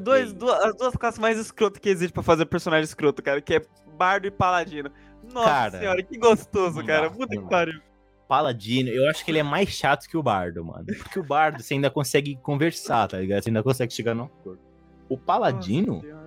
[0.00, 3.56] Dois, duas, as duas classes mais escrotas que existem pra fazer personagem escroto, cara, que
[3.56, 3.62] é
[3.98, 4.90] Bardo e Paladino.
[5.30, 7.10] Nossa Cara, senhora, que gostoso, cara.
[7.10, 7.82] Puta que pariu.
[8.26, 10.86] Paladino, eu acho que ele é mais chato que o Bardo, mano.
[10.86, 13.42] Porque o Bardo você ainda consegue conversar, tá ligado?
[13.42, 14.60] Você ainda consegue chegar no acordo.
[15.06, 16.17] O Paladino, Nossa.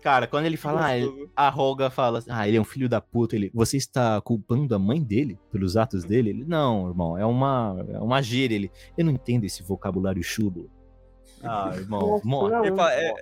[0.00, 2.88] Cara, quando ele fala, ah, ele- a Roga fala assim, ah, ele é um filho
[2.88, 6.30] da puta, ele, você está culpando a mãe dele pelos atos dele?
[6.30, 10.70] Ele, não, irmão, é uma, é uma gíria, ele, eu não entendo esse vocabulário chulo.
[11.42, 12.66] Ah, irmão, Nossa, morre.
[12.66, 13.14] Ele fala- é,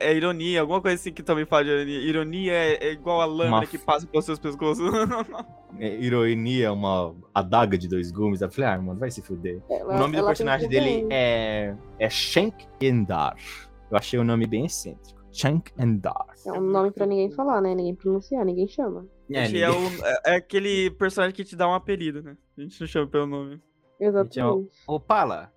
[0.00, 2.00] é ironia, alguma coisa assim que também fala de ironia.
[2.00, 4.84] Ironia é, é igual a lâmina Uma que passa pelos seus pescoços.
[5.78, 8.42] É, ironia, uma adaga de dois gumes.
[8.42, 9.58] Eu falei, ah, mano, vai se fuder.
[9.70, 13.36] Ela- O nome do personagem dele é, é Shank Endar.
[13.90, 15.21] Eu achei o nome bem excêntrico.
[15.32, 16.26] Shank Endar.
[16.46, 17.74] É um nome pra ninguém falar, né?
[17.74, 19.06] Ninguém pronunciar, ninguém chama.
[19.30, 22.36] É, Gente, é, ninguém- o- é- é aquele personagem que te dá um apelido, né?
[22.58, 23.60] A gente não chama pelo nome.
[23.98, 24.68] Exatamente.
[24.86, 25.52] Ô, Pala.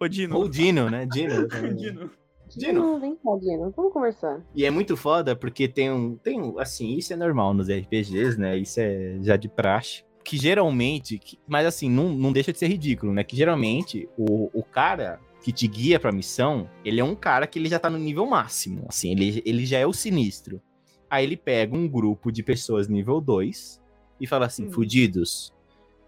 [0.00, 0.36] Ô, Dino.
[0.36, 1.06] Ou Dino, né?
[1.12, 1.46] Dino.
[1.76, 2.10] Dino.
[2.56, 3.00] Dino.
[3.00, 3.72] Vem cá, Dino.
[3.76, 4.42] Vamos conversar.
[4.54, 6.58] E é muito foda porque tem um, tem um.
[6.58, 8.56] Assim, isso é normal nos RPGs, né?
[8.58, 10.04] Isso é já de praxe.
[10.24, 11.18] Que geralmente.
[11.18, 13.24] que- mas assim, não, não deixa de ser ridículo, né?
[13.24, 17.58] Que geralmente o, o cara que te guia pra missão, ele é um cara que
[17.58, 18.86] ele já tá no nível máximo.
[18.88, 20.62] Assim, ele, ele já é o sinistro.
[21.10, 23.82] Aí ele pega um grupo de pessoas nível 2
[24.20, 24.72] e fala assim: Hum.
[24.72, 25.52] fudidos.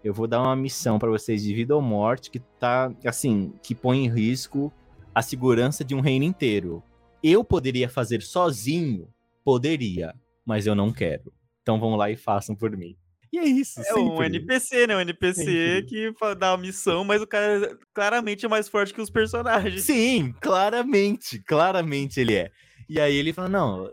[0.03, 3.73] Eu vou dar uma missão pra vocês de vida ou morte que tá, assim, que
[3.73, 4.71] põe em risco
[5.13, 6.83] a segurança de um reino inteiro.
[7.23, 9.07] Eu poderia fazer sozinho?
[9.43, 10.13] Poderia,
[10.45, 11.33] mas eu não quero.
[11.61, 12.95] Então vão lá e façam por mim.
[13.35, 14.25] E é isso, É um sempre.
[14.27, 14.95] NPC, né?
[14.95, 15.85] Um NPC Sempre.
[15.85, 19.83] que dá a missão, mas o cara claramente é mais forte que os personagens.
[19.83, 22.49] Sim, claramente, claramente ele é.
[22.87, 23.91] E aí ele fala, não...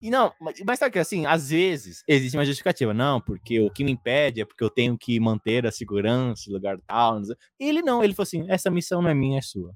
[0.00, 2.92] E não, mas, mas sabe que assim, às vezes existe uma justificativa.
[2.94, 6.78] Não, porque o que me impede é porque eu tenho que manter a segurança, lugar
[6.86, 7.20] tal.
[7.20, 7.34] não.
[7.58, 9.72] E ele não, ele falou assim, essa missão não é minha, é sua.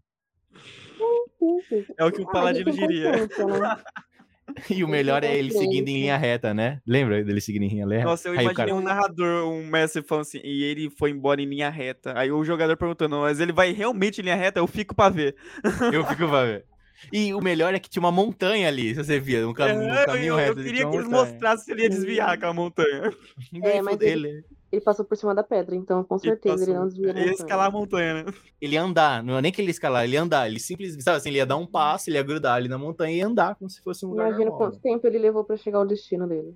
[1.97, 3.11] É o que o Ah, Paladino é diria.
[4.71, 6.81] E o melhor é é ele seguindo em linha reta, né?
[6.87, 8.05] Lembra dele seguindo em linha reta?
[8.05, 11.47] Nossa, eu imaginei cara- um narrador, um mestre falando assim, e ele foi embora em
[11.47, 12.13] linha reta.
[12.19, 14.59] Aí o jogador perguntando, mas ele vai realmente em linha reta?
[14.61, 15.37] Eu fico pra ver.
[15.93, 16.65] Eu fico pra ver.
[17.13, 19.95] E o melhor é que tinha uma montanha ali, se você via, um, cam um
[19.95, 20.53] É, caminho eu, reto.
[20.55, 21.31] eu ali, queria que eles montanha.
[21.33, 23.13] mostrassem se ele ia desviar aquela montanha.
[23.53, 24.45] Ninguém mas ele...
[24.71, 27.11] Ele passou por cima da pedra, então com certeza ele não desvia.
[27.11, 28.33] Ele ia escalar a montanha, né?
[28.61, 31.03] ele ia andar, não é nem que ele ia escalar, ele ia andar, ele simplesmente,
[31.03, 33.27] sabe assim, ele ia dar um passo, ele ia grudar ali na montanha e ia
[33.27, 34.71] andar como se fosse um lugar Imagina normal.
[34.71, 36.55] quanto tempo ele levou pra chegar ao destino dele.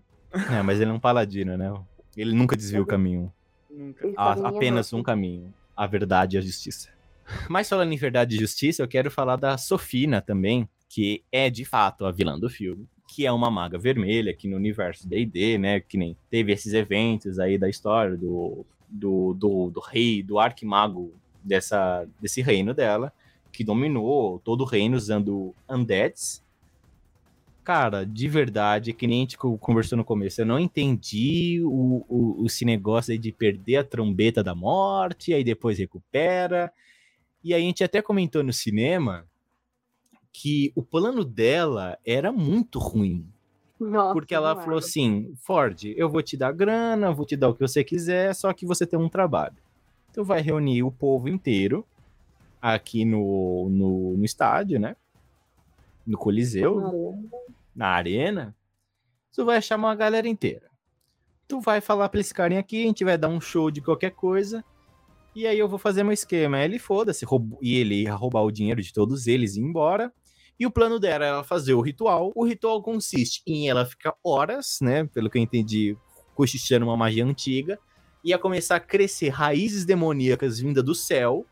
[0.51, 1.72] É, mas ele é um paladino, né?
[2.16, 3.33] Ele nunca desvia o caminho.
[3.70, 4.07] Nunca.
[4.07, 6.90] Ele em linha apenas um caminho, a verdade e a justiça.
[7.48, 11.64] Mas falando em verdade e justiça, eu quero falar da Sofina também, que é de
[11.64, 15.81] fato a vilã do filme, que é uma maga vermelha aqui no universo D&D, né,
[15.81, 21.12] que nem teve esses eventos aí da história do, do, do, do rei, do arquimago
[21.44, 23.12] dessa, desse reino dela,
[23.53, 26.42] que dominou todo o reino usando undeads.
[27.62, 32.05] Cara, de verdade, que nem a gente co- conversou no começo, eu não entendi o,
[32.09, 36.72] o, esse negócio aí de perder a trombeta da morte, aí depois recupera.
[37.44, 39.27] E a gente até comentou no cinema
[40.33, 43.27] que o plano dela era muito ruim.
[43.79, 47.55] Nossa, Porque ela falou assim: Ford, eu vou te dar grana, vou te dar o
[47.55, 49.57] que você quiser, só que você tem um trabalho.
[50.12, 51.85] Tu vai reunir o povo inteiro
[52.61, 54.95] aqui no, no, no estádio, né?
[56.07, 57.18] No Coliseu,
[57.75, 58.55] na arena.
[59.33, 60.71] Tu vai chamar a galera inteira.
[61.49, 64.12] Tu vai falar pra esse carinha aqui, a gente vai dar um show de qualquer
[64.12, 64.64] coisa.
[65.35, 66.59] E aí eu vou fazer meu esquema.
[66.59, 67.27] Aí ele foda-se,
[67.61, 70.12] e ele ia roubar o dinheiro de todos eles e ir embora.
[70.62, 72.31] E o plano dela era fazer o ritual.
[72.37, 75.03] O ritual consiste em ela ficar horas, né?
[75.07, 75.98] Pelo que eu entendi,
[76.37, 77.81] cochichando uma magia antiga.
[78.22, 81.44] Ia começar a crescer raízes demoníacas vindas do céu.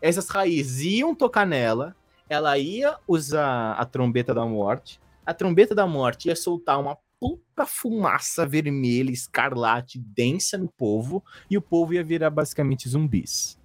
[0.00, 1.94] Essas raízes iam tocar nela.
[2.26, 4.98] Ela ia usar a trombeta da morte.
[5.26, 11.22] A trombeta da morte ia soltar uma puta fumaça vermelha, escarlate, densa no povo.
[11.50, 13.58] E o povo ia virar basicamente zumbis.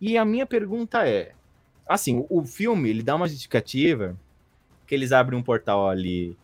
[0.00, 1.36] E a minha pergunta é:
[1.90, 4.18] assim, o filme ele dá uma justificativa
[4.86, 6.36] que eles abrem um portal ali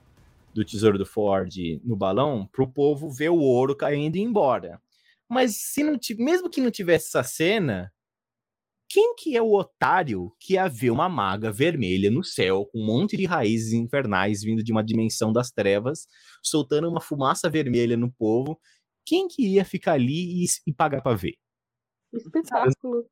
[0.55, 1.55] do Tesouro do Ford
[1.85, 4.81] no balão pro povo ver o ouro caindo e ir embora.
[5.29, 7.93] Mas se não mesmo que não tivesse essa cena,
[8.89, 12.87] Quem que é o otário que ia ver uma maga vermelha no céu, com um
[12.87, 16.07] monte de raízes infernais vindo de uma dimensão das trevas,
[16.43, 18.59] soltando uma fumaça vermelha no povo?
[19.05, 21.35] Quem que ia ficar ali e, e pagar pra ver?
[22.13, 23.07] Espetáculo.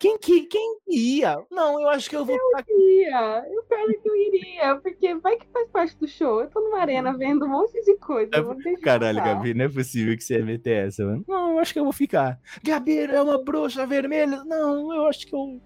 [0.00, 1.44] Quem que, quem ia?
[1.50, 2.34] Não, eu acho que eu vou.
[2.34, 6.40] Eu iria, eu quero que eu iria, porque vai que faz parte do show.
[6.40, 8.30] Eu tô numa arena vendo um monte de coisa.
[8.34, 11.22] É, caralho, Gabi, não é possível que você ia meter essa, mano.
[11.28, 12.40] Não, eu acho que eu vou ficar.
[12.64, 14.42] Gabi é uma bruxa vermelha.
[14.44, 15.60] Não, eu acho que eu.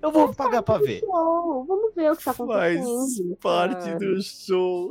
[0.00, 1.00] Eu vou faz pagar pra ver.
[1.00, 1.66] Show.
[1.66, 2.86] Vamos ver o que tá acontecendo.
[2.86, 3.98] Faz parte cara.
[3.98, 4.88] do show.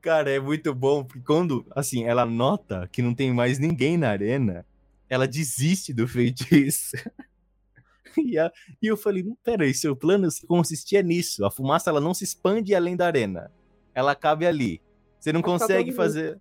[0.00, 4.08] Cara, é muito bom, porque quando, assim, ela nota que não tem mais ninguém na
[4.08, 4.64] arena,
[5.10, 6.96] ela desiste do feitiço.
[8.16, 11.44] e, a, e eu falei, peraí, seu plano consistia nisso.
[11.44, 13.50] A fumaça, ela não se expande além da arena.
[13.92, 14.80] Ela cabe ali.
[15.18, 16.40] Você não consegue fazer...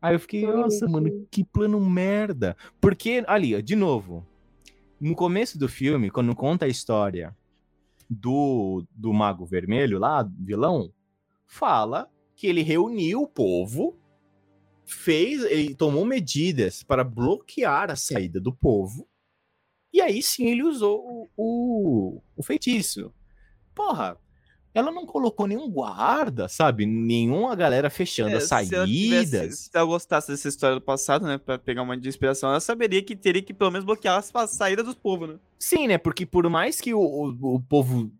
[0.00, 2.56] Aí eu fiquei, nossa, mano, que plano merda.
[2.80, 4.24] Porque, ali, de novo,
[5.00, 7.36] no começo do filme, quando conta a história
[8.08, 10.92] do, do Mago Vermelho lá, vilão,
[11.46, 13.98] fala que ele reuniu o povo,
[14.88, 19.08] fez, ele tomou medidas para bloquear a saída do povo,
[19.92, 23.12] e aí sim ele usou o, o, o feitiço.
[23.74, 24.18] Porra,
[24.74, 26.84] ela não colocou nenhum guarda, sabe?
[26.86, 28.70] Nenhuma galera fechando é, as saídas.
[28.70, 31.38] Se ela, tivesse, se ela gostasse dessa história do passado, né?
[31.38, 34.50] Pra pegar uma de inspiração, ela saberia que teria que pelo menos bloquear as, as
[34.50, 35.38] saídas dos povos, né?
[35.58, 35.98] Sim, né?
[35.98, 38.10] Porque por mais que o, o, o povo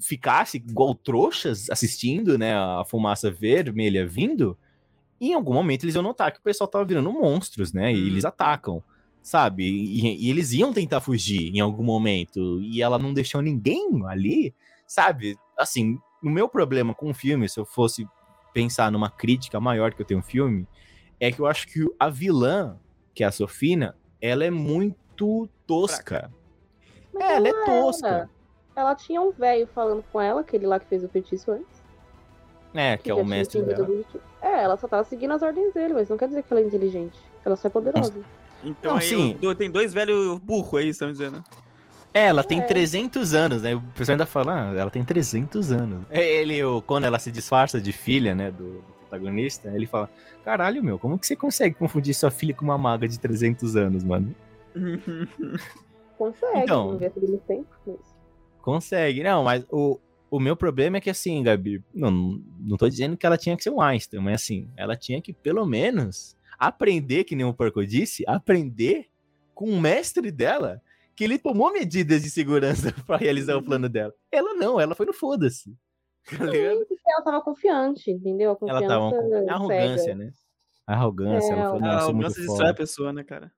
[0.00, 4.56] ficasse igual trouxas assistindo, né, a fumaça vermelha vindo,
[5.20, 8.24] em algum momento eles iam notar que o pessoal tava virando monstros, né, e eles
[8.24, 8.28] uhum.
[8.28, 8.82] atacam,
[9.22, 9.64] sabe?
[9.64, 14.54] E, e, eles iam tentar fugir em algum momento, e ela não deixou ninguém ali,
[14.86, 15.36] sabe?
[15.56, 18.06] Assim, o meu problema com o filme, se eu fosse
[18.52, 20.66] pensar numa crítica maior que eu tenho um filme,
[21.20, 22.78] é que eu acho que a vilã,
[23.14, 26.32] que é a Sofina, ela é muito tosca.
[27.14, 28.30] É, ela é tosca
[28.78, 31.82] ela tinha um velho falando com ela, aquele lá que fez o feitiço antes.
[32.72, 33.88] É, que, que é o mestre dela.
[34.40, 36.64] É, ela só tava seguindo as ordens dele, mas não quer dizer que ela é
[36.64, 37.18] inteligente.
[37.44, 38.14] Ela só é poderosa.
[38.64, 39.38] Então não, aí sim.
[39.56, 41.42] tem dois velhos burros aí, estão dizendo.
[42.12, 42.64] É, ela tem é.
[42.64, 43.74] 300 anos, né?
[43.74, 46.04] O pessoal ainda fala, ah, ela tem 300 anos.
[46.10, 50.10] É, ele, quando ela se disfarça de filha, né, do protagonista, ele fala,
[50.44, 54.04] caralho, meu, como que você consegue confundir sua filha com uma maga de 300 anos,
[54.04, 54.34] mano?
[56.18, 57.96] Consegue, então, não vê tudo tempo, mas...
[58.60, 59.22] Consegue.
[59.22, 63.26] Não, mas o, o meu problema é que assim, Gabi, não, não tô dizendo que
[63.26, 67.36] ela tinha que ser um Einstein, mas assim, ela tinha que pelo menos aprender, que
[67.36, 69.06] nem o Porco disse, aprender
[69.54, 70.82] com o mestre dela,
[71.16, 74.14] que ele tomou medidas de segurança para realizar o plano dela.
[74.30, 75.76] Ela não, ela foi no foda-se.
[76.28, 78.50] Tá ela tava confiante, entendeu?
[78.50, 80.30] A confiança ela tava com arrogância, né?
[80.86, 83.50] A arrogância, é, ela falou, não, a arrogância destrói a pessoa, né, cara?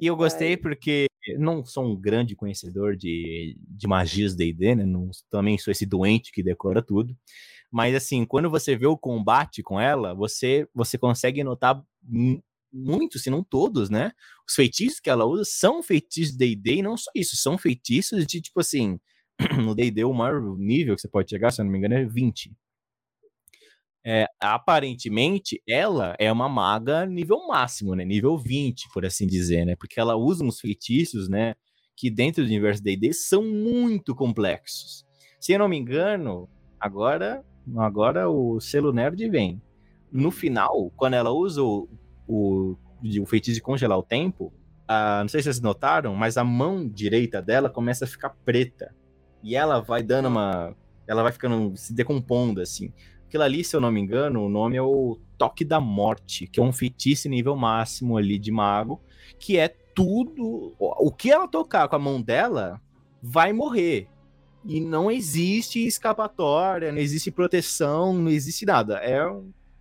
[0.00, 1.06] E eu gostei porque
[1.38, 4.84] não sou um grande conhecedor de, de magias D&D, né?
[4.84, 7.16] Não, também sou esse doente que decora tudo.
[7.70, 11.82] Mas, assim, quando você vê o combate com ela, você, você consegue notar
[12.72, 14.12] muitos, se não todos, né?
[14.48, 18.40] Os feitiços que ela usa são feitiços D&D e não só isso, são feitiços de,
[18.40, 18.98] tipo assim,
[19.64, 22.04] no D&D o maior nível que você pode chegar, se eu não me engano, é
[22.04, 22.52] 20.
[24.06, 28.04] É, aparentemente, ela é uma maga nível máximo, né?
[28.04, 29.74] Nível 20, por assim dizer, né?
[29.76, 31.54] Porque ela usa uns feitiços, né?
[31.96, 35.06] Que dentro do universo D&D são muito complexos.
[35.40, 37.42] Se eu não me engano, agora,
[37.78, 39.62] agora o selo nerd vem.
[40.12, 41.88] No final, quando ela usa o,
[42.28, 42.76] o,
[43.20, 44.52] o feitiço de congelar o tempo,
[44.86, 48.94] a, não sei se vocês notaram, mas a mão direita dela começa a ficar preta.
[49.42, 50.76] E ela vai dando uma...
[51.06, 52.92] Ela vai ficando, se decompondo, assim.
[53.34, 56.60] Aquilo ali, se eu não me engano, o nome é o Toque da Morte, que
[56.60, 59.00] é um feitiço nível máximo ali de mago,
[59.40, 60.72] que é tudo.
[60.78, 62.80] O que ela tocar com a mão dela
[63.20, 64.06] vai morrer.
[64.64, 69.00] E não existe escapatória, não existe proteção, não existe nada.
[69.02, 69.18] É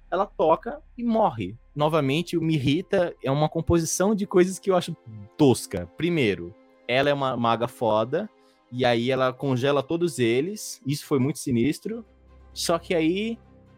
[0.10, 1.56] ela toca e morre.
[1.76, 4.98] Novamente, o me irrita é uma composição de coisas que eu acho
[5.38, 5.88] tosca.
[5.96, 6.56] Primeiro,
[6.88, 8.28] ela é uma maga foda,
[8.72, 10.82] e aí ela congela todos eles.
[10.88, 12.04] Isso foi muito sinistro.
[12.54, 13.38] Só que aí,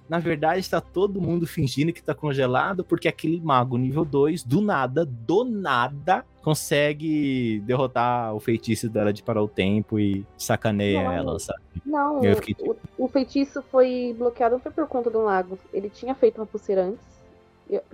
[0.09, 4.61] na verdade, está todo mundo fingindo que está congelado, porque aquele mago nível 2, do
[4.61, 11.11] nada, do nada, consegue derrotar o feitiço dela de parar o tempo e sacaneia não,
[11.11, 11.61] ela, sabe?
[11.85, 12.55] Não, fiquei...
[12.59, 15.57] o, o, feitiço foi bloqueado não foi por conta do mago.
[15.73, 17.15] Ele tinha feito uma pulseira antes.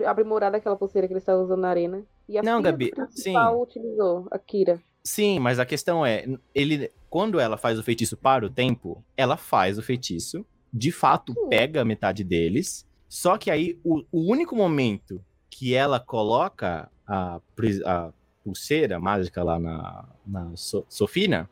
[0.06, 2.04] Aprimorada aquela pulseira que ele estava usando na arena.
[2.28, 3.36] E a não, Gabi, sim.
[3.38, 4.82] utilizou, a Kira.
[5.04, 9.36] Sim, mas a questão é, ele, quando ela faz o feitiço para o tempo, ela
[9.36, 12.88] faz o feitiço de fato pega metade deles.
[13.08, 17.40] Só que aí o, o único momento que ela coloca a,
[17.86, 18.10] a,
[18.44, 21.50] pulseira mágica lá na, na so Sofina,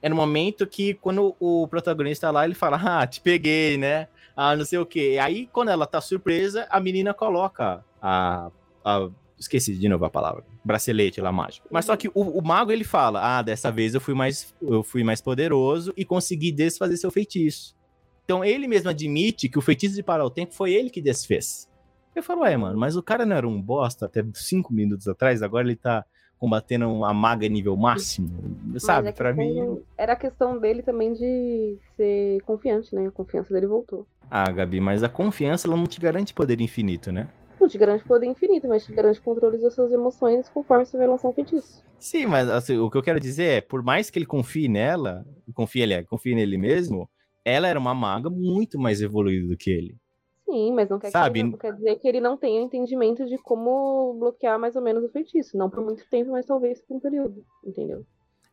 [0.00, 4.08] é no momento que quando o protagonista lá, ele fala, ah, te peguei, né?
[4.34, 5.18] Ah, não sei o quê.
[5.20, 8.50] Aí, quando ela tá surpresa, a menina coloca a,
[8.82, 11.66] a esqueci de novo a palavra, bracelete lá mágico.
[11.70, 14.82] Mas só que o, o, mago ele fala: "Ah, dessa vez eu fui mais eu
[14.82, 17.74] fui mais poderoso e consegui desfazer seu feitiço".
[18.30, 21.68] Então ele mesmo admite que o feitiço de parar o tempo foi ele que desfez.
[22.14, 25.42] Eu falo: "É, mano, mas o cara não era um bosta até cinco minutos atrás,
[25.42, 26.04] agora ele tá
[26.38, 28.30] combatendo uma maga nível máximo,
[28.78, 29.12] sabe?
[29.12, 33.08] Para mim era a questão dele também de ser confiante, né?
[33.08, 34.06] A confiança dele voltou.
[34.30, 37.28] Ah, Gabi, mas a confiança ela não te garante poder infinito, né?
[37.60, 41.08] Não te garante poder infinito, mas te garante controle das suas emoções conforme você vai
[41.08, 41.84] lançar um feitiço.
[41.98, 45.26] Sim, mas assim, o que eu quero dizer é, por mais que ele confie nela,
[45.52, 47.10] confie, ele, confie nele mesmo,
[47.44, 49.96] ela era uma maga muito mais evoluída do que ele.
[50.44, 51.40] Sim, mas não quer, Sabe?
[51.40, 55.04] Que, não quer dizer que ele não tenha entendimento de como bloquear mais ou menos
[55.04, 55.56] o feitiço.
[55.56, 58.04] Não por muito tempo, mas talvez por um período, entendeu?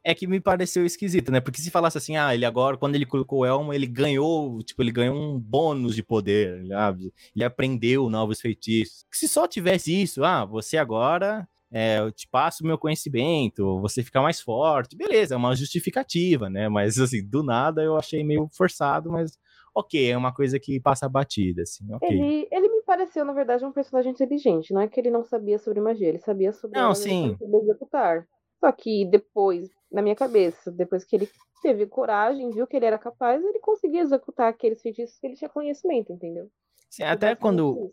[0.03, 1.41] É que me pareceu esquisito, né?
[1.41, 4.81] Porque se falasse assim, ah, ele agora, quando ele colocou o Elmo, ele ganhou, tipo,
[4.81, 7.11] ele ganhou um bônus de poder, sabe?
[7.35, 9.05] Ele aprendeu novos feitiços.
[9.11, 14.01] Se só tivesse isso, ah, você agora é, eu te passo o meu conhecimento, você
[14.01, 14.95] fica mais forte.
[14.95, 16.69] Beleza, é uma justificativa, né?
[16.69, 19.37] Mas, assim, do nada eu achei meio forçado, mas
[19.75, 22.09] ok, é uma coisa que passa batida, assim, ok.
[22.09, 24.73] Ele, ele me pareceu, na verdade, um personagem inteligente.
[24.73, 27.37] Não é que ele não sabia sobre magia, ele sabia sobre não, sim.
[27.39, 28.27] executar.
[28.59, 31.29] Só que depois, na minha cabeça, depois que ele
[31.61, 35.49] teve coragem, viu que ele era capaz, ele conseguia executar aqueles feitiços que ele tinha
[35.49, 36.49] conhecimento, entendeu?
[36.89, 37.91] Sim, até quando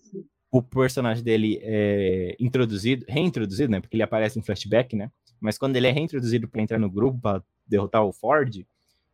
[0.59, 3.81] o personagem dele é introduzido, reintroduzido, né?
[3.81, 5.11] Porque ele aparece em flashback, né?
[5.41, 8.65] Mas quando ele é reintroduzido para entrar no grupo para derrotar o Ford,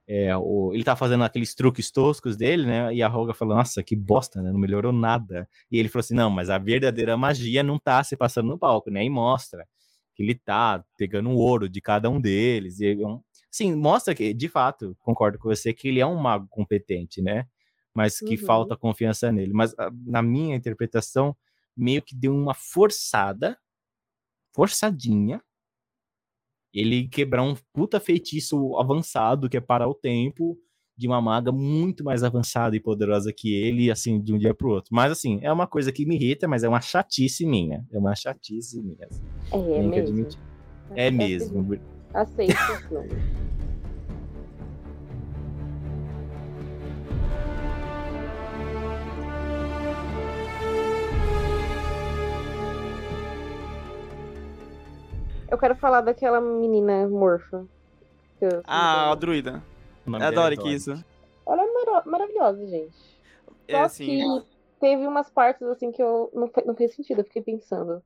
[0.07, 2.95] é, o, ele tá fazendo aqueles truques toscos dele, né?
[2.95, 4.53] E a Roga falou, nossa, que bosta, né?
[4.53, 5.49] Não melhorou nada.
[5.71, 8.91] E ele falou assim, não, mas a verdadeira magia não tá se passando no palco,
[8.91, 9.05] né?
[9.05, 9.67] E mostra
[10.15, 12.81] que ele tá pegando o ouro de cada um deles.
[12.81, 12.99] E,
[13.51, 17.47] sim, mostra que, de fato, concordo com você, que ele é um mago competente, né?
[17.95, 18.47] Mas que uhum.
[18.47, 19.53] falta confiança nele.
[19.53, 21.37] Mas ah, na minha interpretação,
[21.77, 23.59] meio que deu uma forçada,
[24.55, 25.43] forçadinha,
[26.73, 30.57] ele quebrar um puta feitiço avançado que é parar o tempo
[30.97, 34.69] de uma maga muito mais avançada e poderosa que ele, assim, de um dia pro
[34.71, 34.95] outro.
[34.95, 37.87] Mas, assim, é uma coisa que me irrita, mas é uma chatice minha.
[37.91, 39.07] É uma chatice minha.
[39.07, 39.23] Assim.
[39.51, 40.29] É, é mesmo.
[40.95, 41.81] É, é mesmo.
[42.13, 42.53] Aceito.
[55.51, 57.67] Eu quero falar daquela menina morfa.
[58.65, 59.63] Ah, a druida.
[60.21, 60.93] É a Doric, isso.
[61.47, 62.97] Ela é mar maravilhosa, gente.
[63.67, 64.47] É, Só é, assim, que
[64.81, 67.21] teve umas partes assim que eu não, não fez sentido.
[67.21, 68.03] Eu fiquei pensando.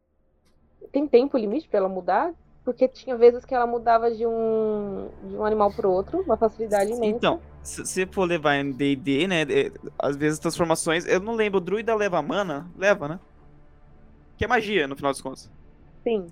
[0.90, 2.32] Tem tempo limite para ela mudar?
[2.64, 6.90] Porque tinha vezes que ela mudava de um, de um animal pro outro, uma facilidade
[6.90, 7.16] imensa.
[7.16, 9.44] Então, se você for levar em D&D, né,
[9.98, 12.66] às vezes transformações, eu não lembro, o druida leva mana?
[12.76, 13.20] Leva, né?
[14.38, 15.50] Que é magia, no final dos contos.
[16.02, 16.26] Sim.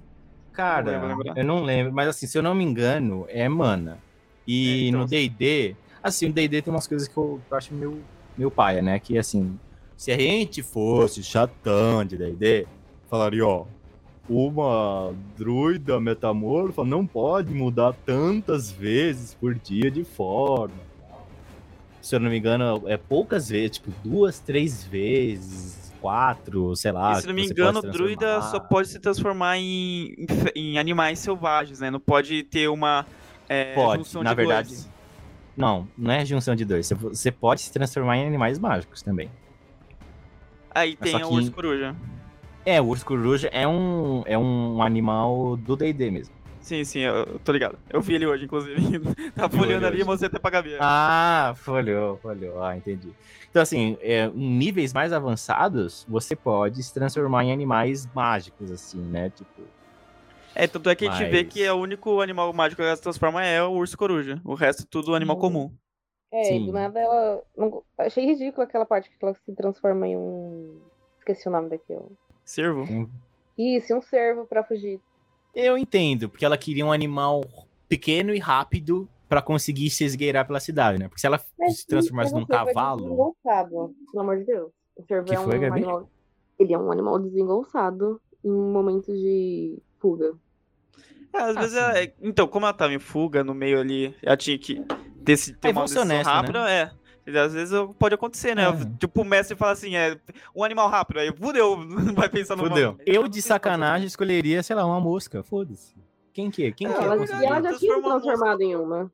[0.53, 3.99] Cara, não eu não lembro, mas assim, se eu não me engano, é mana.
[4.47, 5.01] E é, então...
[5.01, 7.99] no D&D, assim, o D&D tem umas coisas que eu, eu acho meu,
[8.37, 8.99] meu pai, né?
[8.99, 9.59] Que assim,
[9.97, 12.67] se a gente fosse chatão de D&D,
[13.09, 13.65] falaria, ó,
[14.29, 20.93] uma druida metamorfa não pode mudar tantas vezes por dia de forma.
[22.01, 27.13] Se eu não me engano, é poucas vezes, tipo, duas, três vezes quatro, sei lá.
[27.13, 30.15] E, se não me engano, o druida só pode se transformar em,
[30.55, 31.91] em, animais selvagens, né?
[31.91, 33.07] Não pode ter uma
[33.49, 34.69] é, pode, na verdade.
[34.71, 34.91] Dois.
[35.57, 36.91] Não, não é junção de dois.
[36.91, 39.31] Você pode se transformar em animais mágicos também.
[40.75, 41.95] Aí tem o urso coruja.
[42.65, 46.35] É, o urso coruja é um, é um animal do D&D mesmo.
[46.63, 47.77] Sim, sim, eu tô ligado.
[47.91, 49.01] Eu vi ele hoje, inclusive.
[49.35, 50.79] tá folhando ali e você até paga ver.
[50.81, 52.63] Ah, folhou, folhou.
[52.63, 53.13] Ah, entendi.
[53.51, 59.01] Então, assim, é, em níveis mais avançados, você pode se transformar em animais mágicos, assim,
[59.01, 59.31] né?
[59.31, 59.63] Tipo.
[60.55, 61.17] É, tanto é que Mas...
[61.17, 63.73] a gente vê que é o único animal mágico que ela se transforma é o
[63.73, 64.41] urso coruja.
[64.45, 65.41] O resto tudo animal hum.
[65.41, 65.73] comum.
[66.33, 66.67] É, Sim.
[66.67, 67.43] do nada ela.
[67.57, 67.83] Não...
[67.99, 70.81] Achei ridículo aquela parte que ela se transforma em um.
[71.19, 72.13] Esqueci o nome daquilo.
[72.45, 73.09] Cervo?
[73.59, 75.01] Isso, um cervo para fugir.
[75.55, 77.45] Eu entendo, porque ela queria um animal
[77.89, 81.09] pequeno e rápido para conseguir se esgueirar pela cidade, né?
[81.09, 83.35] Porque se ela Mas se transformasse num cavalo.
[83.43, 84.71] pelo amor de Deus.
[84.97, 86.09] O cervo que é um foi, animal.
[86.59, 90.35] Ele é um animal desengonçado em momentos de fuga.
[91.33, 92.15] É, às ah, vezes é...
[92.21, 94.85] Então, como ela tava em fuga no meio ali, ela tinha que
[95.25, 96.33] ter, ter é, uma decisão honesto, né?
[96.35, 96.81] rápida, né?
[96.81, 97.02] é.
[97.27, 98.65] Às vezes pode acontecer, né?
[98.65, 98.99] É.
[98.99, 100.19] Tipo, o mestre fala assim, é
[100.55, 101.79] um animal rápido, aí fudeu,
[102.15, 102.99] vai pensar no Fudeu.
[103.07, 105.95] Eu, de sacanagem, escolheria, sei lá, uma mosca, foda-se.
[106.33, 106.73] Quem que é?
[106.73, 106.97] Quem que é?
[106.97, 109.11] Ela, e ela já tinha transformado em uma.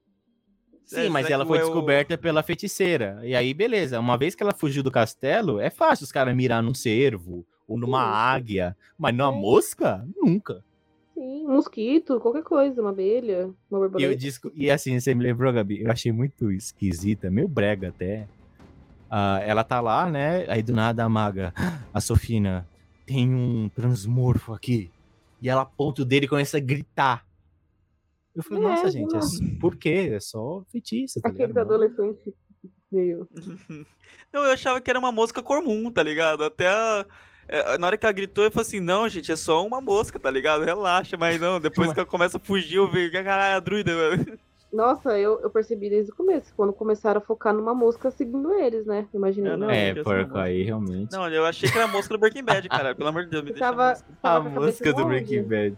[0.85, 3.21] Sim, é, mas ela foi descoberta pela feiticeira.
[3.23, 4.01] E aí, beleza.
[4.01, 7.77] Uma vez que ela fugiu do castelo, é fácil os caras mirar num cervo ou
[7.77, 8.75] numa águia.
[8.97, 9.39] Mas numa é.
[9.39, 10.07] mosca?
[10.17, 10.65] Nunca.
[11.29, 14.13] Sim, um mosquito, qualquer coisa, uma abelha, uma borboleta.
[14.15, 14.51] E, disco...
[14.55, 15.83] e assim, você me lembrou, Gabi?
[15.83, 18.27] Eu achei muito esquisita, meio brega até.
[19.11, 20.47] Uh, ela tá lá, né?
[20.49, 21.53] Aí do nada a maga,
[21.93, 22.67] a Sofina,
[23.05, 24.91] tem um transmorfo aqui.
[25.43, 27.27] E ela aponta o dele e começa a gritar.
[28.35, 29.21] Eu falei, é, nossa, gente, é,
[29.61, 30.11] por quê?
[30.15, 32.33] É só feitiço, tá Aqueles adolescentes
[32.91, 33.29] meio.
[34.33, 36.43] Não, eu achava que era uma mosca comum, tá ligado?
[36.43, 37.05] Até a...
[37.49, 40.19] É, na hora que ela gritou, eu falei assim: não, gente, é só uma mosca,
[40.19, 40.65] tá ligado?
[40.65, 43.93] Relaxa, mas não, depois que ela começa a fugir, eu vejo que caralho, a druida,
[43.95, 44.39] mano.
[44.73, 48.85] Nossa, eu, eu percebi desde o começo, quando começaram a focar numa mosca seguindo eles,
[48.85, 49.09] né?
[49.15, 49.57] Imaginei.
[49.57, 51.11] Não, é, porco, aí realmente.
[51.11, 52.95] Não, eu achei que era a mosca do Breaking Bad, cara.
[52.95, 53.65] Pelo amor de Deus, me deixa.
[53.65, 55.77] Tava, a, mosca do Breaking Bad.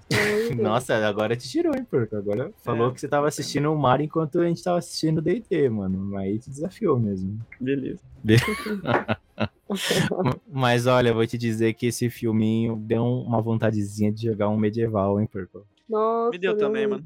[0.61, 2.17] Nossa, agora te tirou, hein, porco?
[2.17, 2.93] Agora falou é.
[2.93, 6.17] que você tava assistindo o Mar enquanto a gente tava assistindo o DT, mano.
[6.17, 7.39] Aí te desafiou mesmo.
[7.61, 8.03] Beleza.
[10.53, 15.21] Mas olha, vou te dizer que esse filminho deu uma vontadezinha de jogar um medieval,
[15.21, 15.65] hein, porco?
[15.89, 16.31] Nossa.
[16.31, 17.05] Me deu também, mano.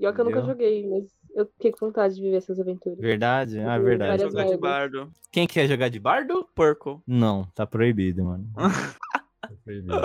[0.00, 2.98] E olha que eu nunca joguei, mas eu fiquei com vontade de viver essas aventuras.
[2.98, 3.60] Verdade?
[3.60, 4.22] Ah, verdade.
[4.22, 5.12] Jogar de bardo.
[5.30, 6.48] Quem quer jogar de bardo?
[6.54, 7.02] Porco.
[7.06, 8.48] Não, tá proibido, mano.
[9.42, 10.00] tá proibido.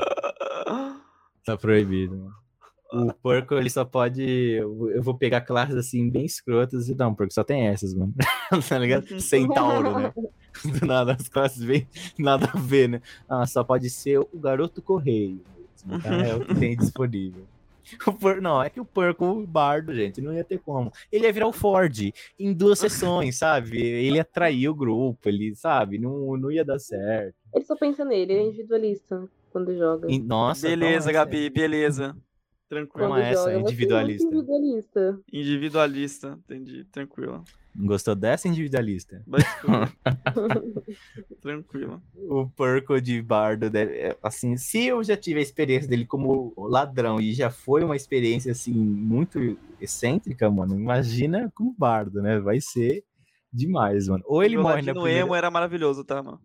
[1.46, 2.36] Tá proibido, mano.
[2.92, 4.22] O porco, ele só pode.
[4.22, 8.14] Eu vou pegar classes assim, bem escrotas e não, porque só tem essas, mano.
[8.68, 9.20] tá ligado?
[9.22, 10.14] Centauro, né?
[10.78, 11.88] Do nada, as classes bem.
[12.20, 13.02] Nada a ver, né?
[13.30, 15.42] Ah, só pode ser o garoto correio.
[16.04, 16.16] Tá?
[16.16, 17.46] É o que tem disponível.
[18.20, 18.42] Por...
[18.42, 20.92] Não, é que o Porco, o bardo, gente, não ia ter como.
[21.12, 23.82] Ele ia virar o Ford em duas sessões, sabe?
[23.82, 25.98] Ele ia trair o grupo, ele, sabe?
[25.98, 27.36] Não, não ia dar certo.
[27.54, 30.12] Ele só pensa nele, ele é individualista quando joga.
[30.12, 32.16] E, nossa, beleza, Gabi, beleza.
[32.68, 33.10] Tranquilo.
[33.10, 34.26] Não é essa, individualista.
[34.26, 35.20] Individualista.
[35.32, 37.44] Individualista, entendi, tranquilo.
[37.78, 39.22] Gostou dessa individualista?
[41.42, 42.02] Tranquilo.
[42.16, 46.54] O porco de bardo, deve, é, assim, se eu já tive a experiência dele como
[46.58, 52.40] ladrão e já foi uma experiência, assim, muito excêntrica, mano, imagina como bardo, né?
[52.40, 53.04] Vai ser
[53.52, 54.24] demais, mano.
[54.26, 55.20] Ou ele morre na primeira...
[55.20, 56.40] emo era maravilhoso, tá, mano?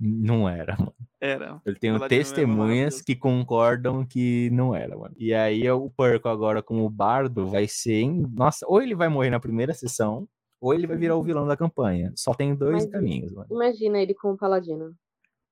[0.00, 0.94] Não era, mano.
[1.20, 1.60] Era.
[1.64, 5.14] Eu tenho testemunhas que concordam que não era, mano.
[5.16, 8.26] E aí o Porco agora como bardo vai ser, em...
[8.34, 10.28] nossa, ou ele vai morrer na primeira sessão,
[10.64, 12.10] ou ele vai virar o vilão da campanha.
[12.16, 13.46] Só tem dois caminhos, mano.
[13.50, 14.94] Imagina ele como paladino.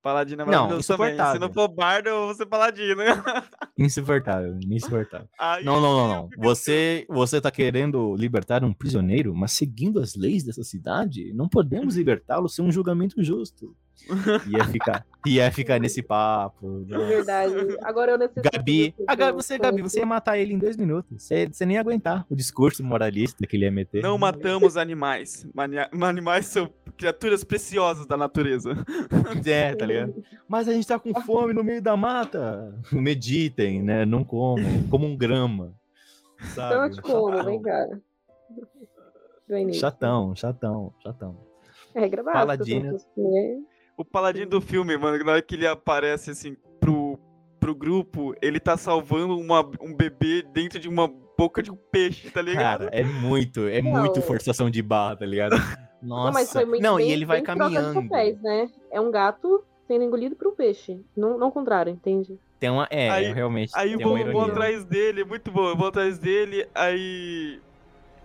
[0.00, 1.32] Paladino é maravilhoso não, também.
[1.32, 3.02] Se não for bardo, eu vou ser paladino.
[3.78, 5.28] Insuportável, insuportável.
[5.38, 6.28] Ai, não, não, não, não.
[6.38, 11.94] Você, você tá querendo libertar um prisioneiro, mas seguindo as leis dessa cidade, não podemos
[11.96, 13.76] libertá-lo sem um julgamento justo.
[14.51, 16.84] Ia ficar, ia ficar nesse papo.
[16.90, 17.55] É verdade.
[17.82, 18.51] Agora eu necessito.
[18.51, 21.22] Gabi, a você, Gabi, você ia matar ele em dois minutos.
[21.22, 24.03] Você, você nem ia aguentar o discurso moralista que ele ia meter.
[24.03, 25.47] Não matamos animais.
[25.55, 28.74] Mania, animais são criaturas preciosas da natureza.
[29.45, 30.22] É, tá ligado?
[30.49, 32.74] Mas a gente tá com fome no meio da mata.
[32.93, 34.05] Meditem, né?
[34.05, 34.82] Não comam.
[34.88, 35.74] Como um grama.
[36.55, 36.74] Sabe?
[36.74, 37.88] Então eu te como, vem cá.
[39.72, 41.36] Chatão, chatão, chatão.
[41.95, 42.32] É básica.
[42.32, 42.99] Paladino.
[44.03, 47.16] O paladino do filme, mano, na hora que ele aparece assim pro,
[47.61, 51.07] pro grupo, ele tá salvando uma, um bebê dentro de uma
[51.38, 52.86] boca de um peixe, tá ligado?
[52.86, 53.92] Cara, é muito, é não.
[53.92, 55.53] muito forçação de barra, tá ligado?
[56.03, 56.24] Nossa.
[56.26, 58.03] Não, mas foi muito não bem, e ele vai caminhando.
[58.03, 58.68] Papéis, né?
[58.90, 61.00] É um gato sendo engolido por um peixe.
[61.16, 62.36] Não, não contrário, entende?
[62.59, 62.88] Tem uma.
[62.90, 63.70] É, aí, realmente.
[63.76, 65.68] Aí vou, vou atrás dele, muito bom.
[65.68, 67.61] Eu vou atrás dele, aí.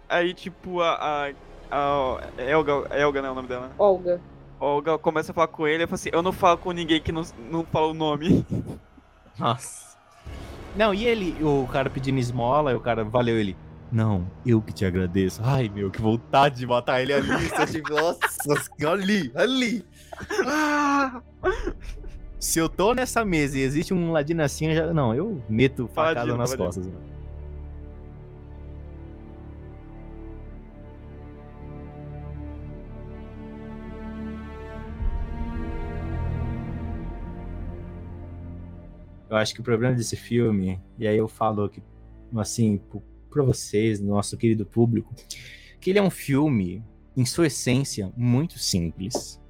[0.09, 1.29] Aí, tipo, a.
[1.69, 3.71] a, a Elga, Elga, não é o nome dela?
[3.77, 4.19] Olga.
[4.59, 7.11] Olga começa a falar com ele, eu falo assim, eu não falo com ninguém que
[7.11, 8.45] não, não fala o nome.
[9.37, 9.97] Nossa.
[10.75, 13.55] Não, e ele, o cara pedindo esmola, e o cara, valeu ele.
[13.91, 15.41] Não, eu que te agradeço.
[15.43, 17.27] Ai, meu, que vontade de matar ele ali.
[17.71, 18.19] tipo, nossa,
[18.91, 19.85] ali, ali.
[20.45, 21.21] Ah!
[22.39, 24.93] Se eu tô nessa mesa e existe um ladino assim, eu já...
[24.93, 26.85] não, eu meto facada nas costas.
[26.85, 27.16] Mano.
[39.29, 41.81] Eu acho que o problema desse filme, e aí eu falo aqui,
[42.35, 42.79] assim,
[43.29, 45.13] para vocês, nosso querido público,
[45.79, 46.83] que ele é um filme,
[47.15, 49.41] em sua essência, muito simples,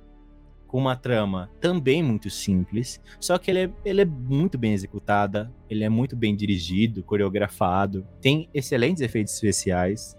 [0.68, 5.52] com uma trama também muito simples, só que ele é, ele é muito bem executada,
[5.70, 10.18] ele é muito bem dirigido, coreografado, tem excelentes efeitos especiais,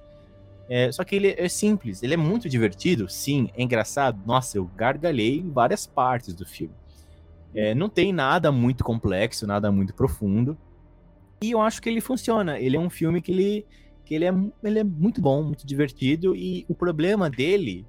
[0.68, 4.20] é, só que ele é simples, ele é muito divertido, sim, é engraçado.
[4.26, 6.74] Nossa, eu gargalhei em várias partes do filme.
[7.54, 10.56] É, não tem nada muito complexo, nada muito profundo.
[11.42, 12.58] E eu acho que ele funciona.
[12.58, 13.66] Ele é um filme que ele,
[14.04, 16.34] que ele, é, ele é muito bom, muito divertido.
[16.34, 17.86] E o problema dele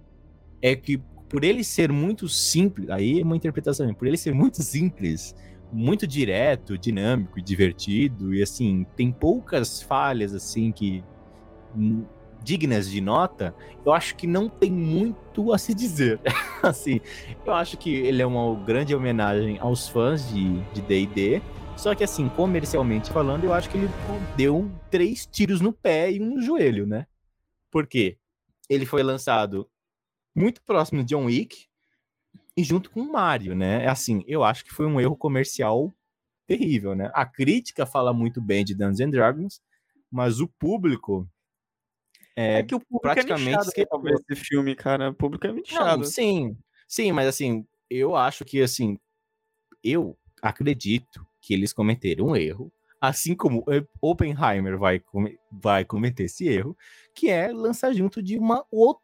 [0.61, 0.97] é que,
[1.27, 5.35] por ele ser muito simples, aí é uma interpretação, por ele ser muito simples,
[5.71, 11.03] muito direto, dinâmico e divertido, e assim, tem poucas falhas assim que
[12.43, 13.53] dignas de nota,
[13.85, 16.19] eu acho que não tem muito a se dizer.
[16.63, 16.99] assim,
[17.45, 21.41] eu acho que ele é uma grande homenagem aos fãs de D&D,
[21.77, 23.89] só que assim, comercialmente falando, eu acho que ele
[24.35, 27.07] deu três tiros no pé e um no joelho, né?
[27.71, 28.17] Porque
[28.69, 29.69] ele foi lançado
[30.35, 31.67] muito próximo de John Wick
[32.55, 33.85] e junto com o Mario, né?
[33.85, 35.93] É assim, eu acho que foi um erro comercial
[36.45, 37.09] terrível, né?
[37.13, 39.61] A crítica fala muito bem de Dungeons and Dragons,
[40.11, 41.29] mas o público
[42.39, 45.09] é, é que o público praticamente é nichado ver esse filme, cara.
[45.09, 46.05] O público é chato.
[46.05, 46.55] Sim,
[46.87, 48.97] sim, mas assim, eu acho que assim,
[49.83, 52.71] eu acredito que eles cometeram um erro,
[53.01, 53.65] assim como
[54.01, 55.01] Oppenheimer vai,
[55.51, 56.77] vai cometer esse erro,
[57.13, 59.03] que é lançar junto de uma outra.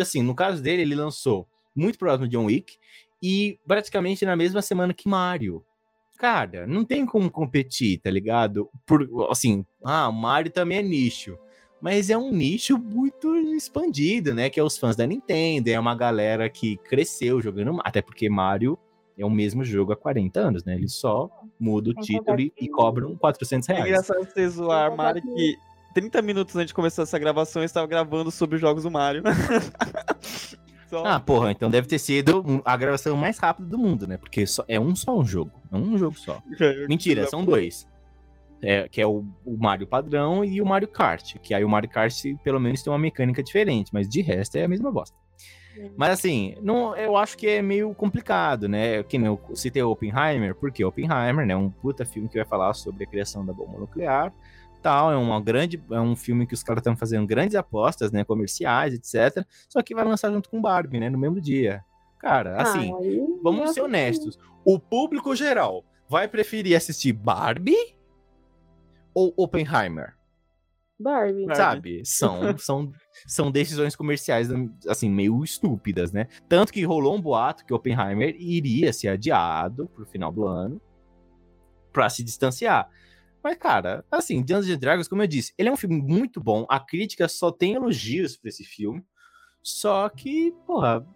[0.00, 2.78] Assim, no caso dele, ele lançou muito próximo de John Wick
[3.20, 5.64] e praticamente na mesma semana que Mario.
[6.18, 8.70] Cara, não tem como competir, tá ligado?
[8.86, 11.36] Por, assim, ah, o Mario também é nicho
[11.80, 14.48] mas é um nicho muito expandido, né?
[14.48, 18.78] Que é os fãs da Nintendo, é uma galera que cresceu jogando, até porque Mario
[19.18, 20.74] é o mesmo jogo há 40 anos, né?
[20.74, 23.84] Ele só muda o título e, e cobram 400 reais.
[23.84, 25.56] É engraçado você zoar Mario que
[25.94, 29.22] 30 minutos antes de começar essa gravação eu estava gravando sobre os jogos do Mario.
[30.90, 31.04] Só...
[31.04, 34.16] Ah, porra, então deve ter sido a gravação mais rápida do mundo, né?
[34.16, 35.50] Porque só, é um só um jogo.
[35.72, 36.40] É um jogo só.
[36.88, 37.88] Mentira, são dois
[38.66, 41.88] é, que é o, o, Mario padrão, e o Mario Kart, que aí o Mario
[41.88, 42.12] Kart
[42.42, 45.16] pelo menos tem uma mecânica diferente, mas de resto é a mesma bosta.
[45.96, 49.02] Mas assim, não, eu acho que é meio complicado, né?
[49.04, 52.74] Que nem eu citei Oppenheimer, porque Oppenheimer, né, é um puta filme que vai falar
[52.74, 54.32] sobre a criação da bomba nuclear,
[54.82, 58.24] tal, é uma grande, é um filme que os caras estão fazendo grandes apostas, né,
[58.24, 59.46] comerciais, etc.
[59.68, 61.84] Só que vai lançar junto com Barbie, né, no mesmo dia.
[62.18, 64.36] Cara, assim, ah, vamos ser honestos.
[64.64, 67.96] O público geral vai preferir assistir Barbie
[69.16, 70.14] ou Oppenheimer?
[71.00, 71.46] Barbie.
[71.56, 72.02] Sabe?
[72.04, 72.92] São, são,
[73.26, 74.48] são decisões comerciais,
[74.86, 76.28] assim, meio estúpidas, né?
[76.46, 80.80] Tanto que rolou um boato que Oppenheimer iria ser adiado pro final do ano
[81.94, 82.90] pra se distanciar.
[83.42, 86.66] Mas, cara, assim, Dungeons Dragons, como eu disse, ele é um filme muito bom.
[86.68, 89.02] A crítica só tem elogios pra esse filme.
[89.62, 91.06] Só que, porra,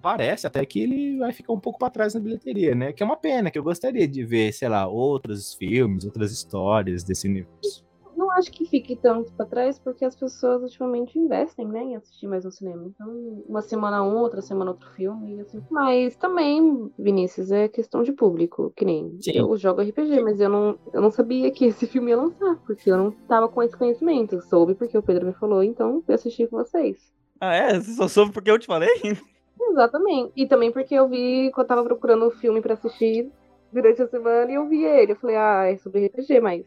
[0.00, 2.92] parece até que ele vai ficar um pouco para trás na bilheteria, né?
[2.92, 7.02] Que é uma pena, que eu gostaria de ver, sei lá, outros filmes, outras histórias
[7.02, 7.86] desse universo.
[8.16, 12.26] Não acho que fique tanto para trás, porque as pessoas ultimamente investem, né, em assistir
[12.26, 12.84] mais no cinema.
[12.86, 15.62] Então, uma semana um, outra semana outro filme, assim.
[15.70, 19.36] Mas também, Vinícius, é questão de público, que nem Sim.
[19.36, 22.90] eu jogo RPG, mas eu não, eu não sabia que esse filme ia lançar, porque
[22.90, 24.42] eu não tava com esse conhecimento.
[24.42, 27.16] soube porque o Pedro me falou, então eu assisti com vocês.
[27.40, 27.78] Ah, é?
[27.78, 28.88] Você só soube porque eu te falei?
[29.70, 30.32] Exatamente.
[30.36, 33.30] E também porque eu vi, quando eu tava procurando o um filme pra assistir
[33.72, 35.12] durante a semana, e eu vi ele.
[35.12, 36.64] Eu falei, ah, é sobre RPG, mas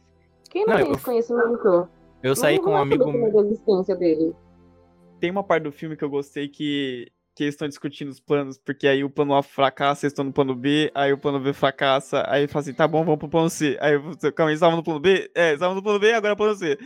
[0.49, 1.89] quem não, não tem esse conhecimento?
[2.21, 3.41] Eu saí com um amigo meu.
[3.45, 4.35] existência dele.
[5.19, 8.57] Tem uma parte do filme que eu gostei que, que eles estão discutindo os planos,
[8.57, 11.53] porque aí o plano A fracassa, eles estão no plano B, aí o plano B
[11.53, 13.77] fracassa, aí fala assim, tá bom, vamos pro plano C.
[13.79, 13.99] Aí,
[14.33, 15.31] calma, eles estavam no plano B?
[15.35, 16.77] É, eles estavam no plano B, agora é plano C.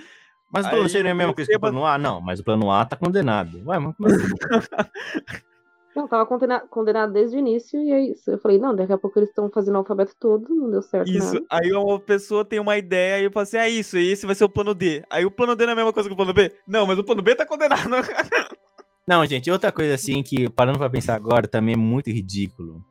[0.55, 1.97] Mas o plano C não é mesmo que o plano A?
[1.97, 3.61] Não, mas o plano A tá condenado.
[3.65, 4.27] Ué, mas como assim?
[5.95, 8.29] Não, tava condenado, condenado desde o início e é isso.
[8.29, 11.09] Eu falei, não, daqui a pouco eles estão fazendo o alfabeto todo, não deu certo.
[11.09, 11.35] Isso.
[11.35, 11.45] Nada.
[11.49, 14.43] Aí uma pessoa tem uma ideia e eu falo assim, é isso, esse vai ser
[14.43, 15.05] o plano D.
[15.09, 16.51] Aí o plano D não é a mesma coisa que o plano B?
[16.67, 17.89] Não, mas o plano B tá condenado.
[19.07, 22.83] Não, gente, outra coisa assim que, parando pra pensar agora, também é muito ridículo.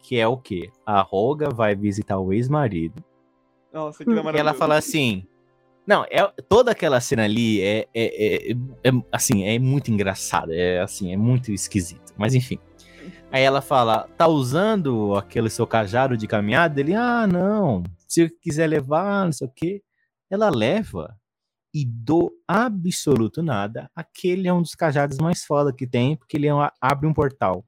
[0.00, 0.70] Que é o quê?
[0.84, 3.04] A Roga vai visitar o ex-marido.
[3.72, 4.38] Nossa, que é maravilhoso.
[4.38, 5.26] E ela fala assim,
[5.86, 8.52] não, é, toda aquela cena ali é, é, é,
[8.84, 12.14] é, assim, é muito engraçada, é assim, é muito esquisito.
[12.16, 12.58] Mas enfim.
[13.30, 16.80] Aí ela fala, tá usando aquele seu cajado de caminhada?
[16.80, 17.82] Ele, ah, não.
[18.06, 19.82] Se quiser levar, não sei o quê.
[20.30, 21.18] Ela leva
[21.74, 26.46] e do absoluto nada, aquele é um dos cajados mais foda que tem, porque ele
[26.46, 27.64] é abre um portal.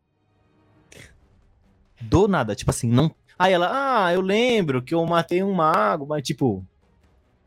[2.01, 3.13] Do nada, tipo assim, não.
[3.37, 6.65] Aí ela, ah, eu lembro que eu matei um mago, mas tipo,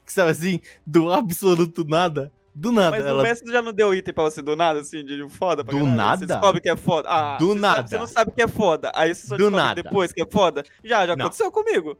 [0.10, 2.32] que sabe assim, do absoluto nada.
[2.54, 2.92] Do nada.
[2.92, 3.22] Mas ela...
[3.22, 5.80] o mestre já não deu item pra você do nada, assim, de foda pra Do
[5.80, 5.96] caralho?
[5.96, 6.18] nada?
[6.18, 7.08] Você descobre que é foda.
[7.10, 7.76] Ah, do você nada.
[7.76, 8.92] Sabe, você não sabe que é foda.
[8.96, 9.82] Aí você só do nada.
[9.82, 10.64] depois que é foda.
[10.84, 11.26] Já, já não.
[11.26, 11.98] aconteceu comigo.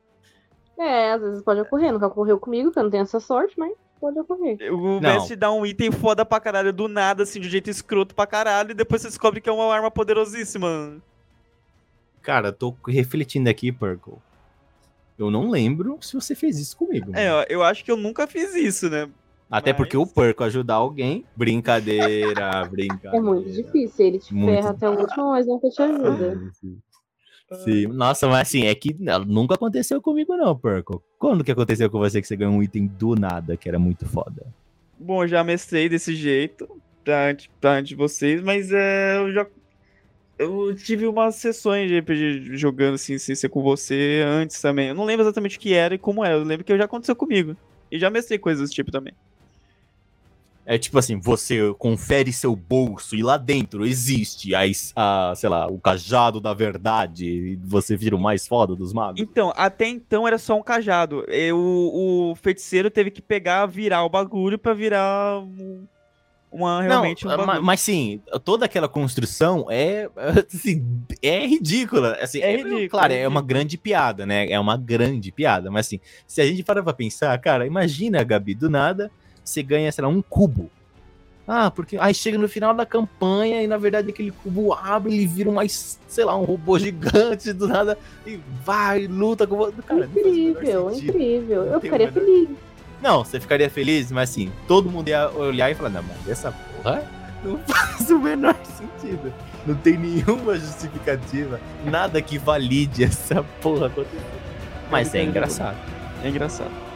[0.78, 1.94] É, às vezes pode ocorrer.
[1.94, 4.58] Nunca ocorreu comigo, que eu não tenho essa sorte, mas pode ocorrer.
[4.74, 8.16] O mestre dá um item foda pra caralho do nada, assim, de um jeito escroto
[8.16, 10.98] pra caralho, e depois você descobre que é uma arma poderosíssima.
[12.22, 14.16] Cara, tô refletindo aqui, Purple.
[15.20, 17.12] Eu não lembro se você fez isso comigo.
[17.14, 17.46] É, mano.
[17.50, 19.10] eu acho que eu nunca fiz isso, né?
[19.52, 19.78] Até Mas...
[19.78, 23.18] porque o perco ajudar alguém, brincadeira, brincadeira.
[23.18, 26.40] É muito difícil, ele te muito ferra até o último, mas nunca te ajuda.
[26.54, 26.78] Sim,
[27.64, 27.88] sim.
[27.88, 28.96] Nossa, mas assim, é que
[29.28, 31.04] nunca aconteceu comigo não, Perco.
[31.18, 34.06] Quando que aconteceu com você que você ganhou um item do nada, que era muito
[34.06, 34.46] foda?
[34.98, 36.70] Bom, já mestrei desse jeito,
[37.04, 39.46] pra, pra antes de vocês, mas é, eu já
[40.40, 44.88] eu tive umas sessões de RPG jogando assim, sem ser com você antes também.
[44.88, 46.36] Eu não lembro exatamente o que era e como era.
[46.36, 47.58] Eu lembro que já aconteceu comigo.
[47.92, 49.14] E já mestrei coisas desse tipo também.
[50.66, 54.62] É tipo assim, você confere seu bolso e lá dentro existe a,
[54.96, 59.20] a, sei lá, o cajado da verdade e você vira o mais foda dos magos.
[59.20, 61.26] Então, até então era só um cajado.
[61.28, 65.44] Eu, o feiticeiro teve que pegar, virar o bagulho para virar
[66.52, 70.10] uma realmente não, um mas, mas, sim, toda aquela construção é
[70.52, 70.84] assim,
[71.22, 74.50] é ridícula, assim, é, é ridícula, claro, é, é uma grande piada, né?
[74.50, 78.56] É uma grande piada, mas assim, se a gente parar pra pensar, cara, imagina, Gabi,
[78.56, 79.12] do nada
[79.44, 80.70] você ganha, sei lá, um cubo.
[81.48, 85.26] Ah, porque aí chega no final da campanha e na verdade aquele cubo abre e
[85.26, 90.06] vira mais, sei lá, um robô gigante do nada e vai, luta com o cara.
[90.06, 91.64] Incrível, incrível.
[91.66, 92.50] Eu ficaria feliz.
[93.02, 96.52] Não, você ficaria feliz, mas assim, todo mundo ia olhar e falar, não, mas essa
[96.52, 97.04] porra
[97.44, 99.34] não faz o menor sentido.
[99.66, 104.20] Não tem nenhuma justificativa, nada que valide essa porra acontecer.
[104.90, 105.78] Mas é engraçado.
[106.24, 106.89] É engraçado.